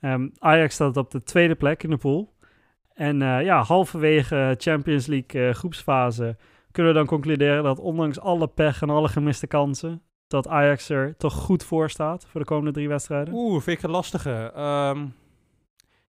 Ehm, 0.00 0.28
Ajax 0.38 0.74
staat 0.74 0.96
op 0.96 1.10
de 1.10 1.22
tweede 1.22 1.54
plek 1.54 1.82
in 1.82 1.90
de 1.90 1.96
pool. 1.96 2.34
En 2.96 3.22
eh, 3.22 3.42
ja, 3.42 3.62
halverwege 3.62 4.54
Champions 4.58 5.06
League 5.06 5.48
eh, 5.48 5.54
groepsfase 5.54 6.36
kunnen 6.70 6.92
we 6.92 6.98
dan 6.98 7.06
concluderen 7.08 7.62
dat 7.62 7.78
ondanks 7.78 8.20
alle 8.20 8.46
pech 8.46 8.82
en 8.82 8.90
alle 8.90 9.08
gemiste 9.08 9.46
kansen, 9.46 10.02
dat 10.26 10.48
Ajax 10.48 10.88
er 10.88 11.16
toch 11.16 11.34
goed 11.34 11.64
voor 11.64 11.90
staat 11.90 12.26
voor 12.26 12.40
de 12.40 12.46
komende 12.46 12.72
drie 12.72 12.88
wedstrijden. 12.88 13.34
Oeh, 13.34 13.62
vind 13.62 13.78
ik 13.78 13.84
een 13.84 13.90
lastige. 13.90 14.52
Ehm, 14.54 15.06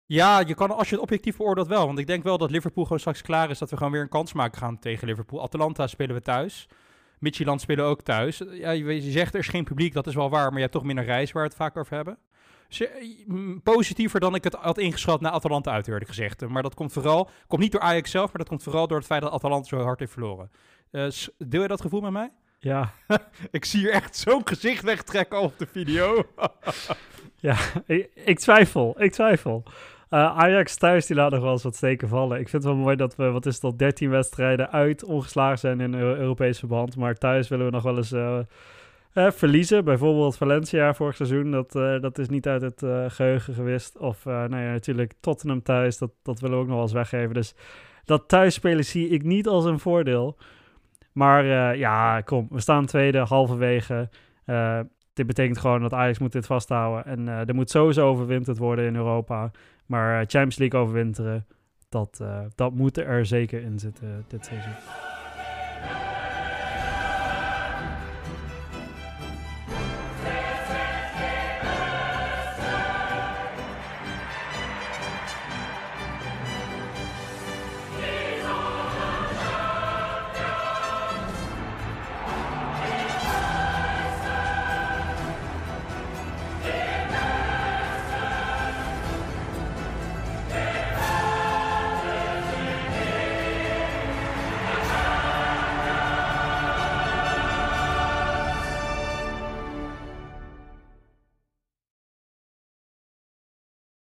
ja, 0.06 0.40
je 0.40 0.56
kan, 0.56 0.72
als 0.72 0.90
je 0.90 0.94
het 0.96 1.04
objectief 1.04 1.38
beoordeelt 1.38 1.68
wel. 1.68 1.86
Want 1.86 2.00
ik 2.00 2.08
denk 2.08 2.24
wel 2.24 2.38
dat 2.38 2.52
Liverpool 2.52 2.84
gewoon 2.84 3.00
straks 3.00 3.22
klaar 3.22 3.50
is. 3.50 3.60
Dat 3.60 3.70
we 3.70 3.78
gewoon 3.78 3.92
weer 3.92 4.02
een 4.02 4.10
kans 4.10 4.34
maken 4.34 4.58
gaan 4.58 4.80
tegen 4.80 5.08
Liverpool. 5.08 5.42
Atalanta 5.42 5.88
spelen 5.88 6.16
we 6.16 6.22
thuis. 6.22 6.68
Midtjylland 7.20 7.62
spelen 7.62 7.86
ook 7.86 8.02
thuis. 8.02 8.42
Ja, 8.52 8.72
je 8.72 9.02
zegt 9.02 9.34
er 9.34 9.40
is 9.40 9.48
geen 9.48 9.64
publiek, 9.64 9.94
dat 9.94 10.08
is 10.08 10.16
wel 10.16 10.30
waar. 10.30 10.46
Maar 10.46 10.56
je 10.56 10.60
hebt 10.60 10.72
toch 10.72 10.84
minder 10.84 11.06
reis 11.06 11.32
waar 11.32 11.44
we 11.44 11.50
het 11.50 11.58
vaak 11.58 11.78
over 11.78 11.96
hebben. 11.96 12.18
Eh, 12.80 12.88
mm, 13.26 13.62
positiever 13.62 14.20
dan 14.20 14.36
ik 14.36 14.44
het 14.44 14.54
had 14.54 14.78
ingeschat 14.78 15.22
naar 15.22 15.32
Atalanta 15.32 15.72
uit, 15.72 15.88
eerlijk 15.88 16.08
gezegd. 16.08 16.48
Maar 16.48 16.64
dat 16.64 16.74
komt 16.74 16.94
vooral, 16.94 17.30
komt 17.48 17.62
niet 17.62 17.72
door 17.72 17.82
Ajax 17.82 18.12
zelf, 18.12 18.26
maar 18.26 18.38
dat 18.38 18.48
komt 18.48 18.64
vooral 18.64 18.88
door 18.88 18.98
het 18.98 19.06
feit 19.08 19.22
dat 19.22 19.32
Atalanta 19.32 19.68
zo 19.68 19.80
hard 19.80 20.00
heeft 20.00 20.12
verloren. 20.12 20.52
Eh, 20.92 21.08
deel 21.38 21.62
je 21.62 21.68
dat 21.68 21.82
gevoel 21.82 22.02
met 22.02 22.12
mij? 22.12 22.32
Ja, 22.60 22.94
Ik 23.52 23.66
zie 23.66 23.80
hier 23.80 23.92
echt 23.92 24.16
zo'n 24.16 24.42
gezicht 24.48 24.84
wegtrekken 24.84 25.42
op 25.42 25.58
de 25.58 25.66
video. 25.66 26.24
ik, 27.86 28.10
ik 28.16 28.40
twijfel, 28.40 29.02
ik 29.02 29.12
twijfel. 29.12 29.64
Eh, 30.10 30.38
Ajax 30.38 30.76
thuis, 30.78 31.06
die 31.06 31.16
laat 31.16 31.32
nog 31.32 31.42
wel 31.42 31.52
eens 31.52 31.64
wat 31.64 31.76
steken 31.76 32.08
vallen. 32.08 32.40
Ik 32.40 32.50
vind 32.50 32.64
het 32.64 32.74
wel 32.74 32.82
mooi 32.82 32.96
dat 32.96 33.16
we, 33.16 33.30
wat 33.30 33.46
is 33.46 33.62
al, 33.62 33.78
13 33.78 34.10
wedstrijden 34.10 34.72
uit 34.72 35.04
ongeslagen 35.04 35.60
zijn 35.60 35.80
in 35.82 35.94
Eu- 35.94 36.16
Europees 36.16 36.60
verband. 36.60 36.96
Maar 36.96 37.16
thuis 37.16 37.48
willen 37.48 37.66
we 37.66 37.72
nog 37.72 37.84
wel 37.84 37.98
eens 37.98 38.12
eh, 38.12 38.40
eh, 39.14 39.32
verliezen. 39.32 39.84
Bijvoorbeeld 39.84 40.38
Valencia 40.38 40.94
vorig 40.94 41.16
seizoen, 41.16 41.52
dat, 41.52 41.76
eh, 41.76 42.00
dat 42.00 42.18
is 42.18 42.30
niet 42.30 42.48
uit 42.48 42.62
het 42.62 42.84
eh, 42.84 43.06
geheugen 43.08 43.54
gewist. 43.54 43.98
Of 43.98 44.26
nou 44.26 44.56
ja, 44.56 44.72
natuurlijk 44.72 45.14
Tottenham 45.20 45.62
thuis, 45.62 45.98
dat, 45.98 46.12
dat 46.24 46.40
willen 46.40 46.56
we 46.56 46.62
ook 46.62 46.68
nog 46.68 46.76
wel 46.76 46.86
eens 46.86 46.94
weggeven. 46.94 47.34
Dus 47.34 47.56
dat 48.06 48.28
thuisspelen 48.28 48.86
zie 48.86 49.08
ik 49.08 49.24
niet 49.24 49.48
als 49.48 49.66
een 49.66 49.80
voordeel. 49.80 50.38
Maar 51.12 51.46
ja, 51.78 52.22
kom, 52.22 52.48
we 52.50 52.60
staan 52.60 52.86
tweede, 52.86 53.20
halverwege. 53.20 54.10
Dit 55.14 55.28
betekent 55.28 55.58
gewoon 55.58 55.82
dat 55.82 55.94
Ajax 55.94 56.20
moet 56.20 56.32
dit 56.32 56.46
vasthouden. 56.46 57.06
En 57.06 57.28
er 57.28 57.56
moet 57.56 57.70
sowieso 57.70 58.08
overwinterd 58.08 58.58
worden 58.58 58.86
in 58.86 58.96
Europa. 58.96 59.52
Maar 59.86 60.20
Champions 60.20 60.58
League 60.58 60.80
overwinteren, 60.80 61.46
dat, 61.90 62.24
dat 62.56 62.74
moet 62.74 62.98
er 62.98 63.26
zeker 63.26 63.62
in 63.62 63.80
zitten 63.80 64.26
dit 64.28 64.46
seizoen. 64.46 65.21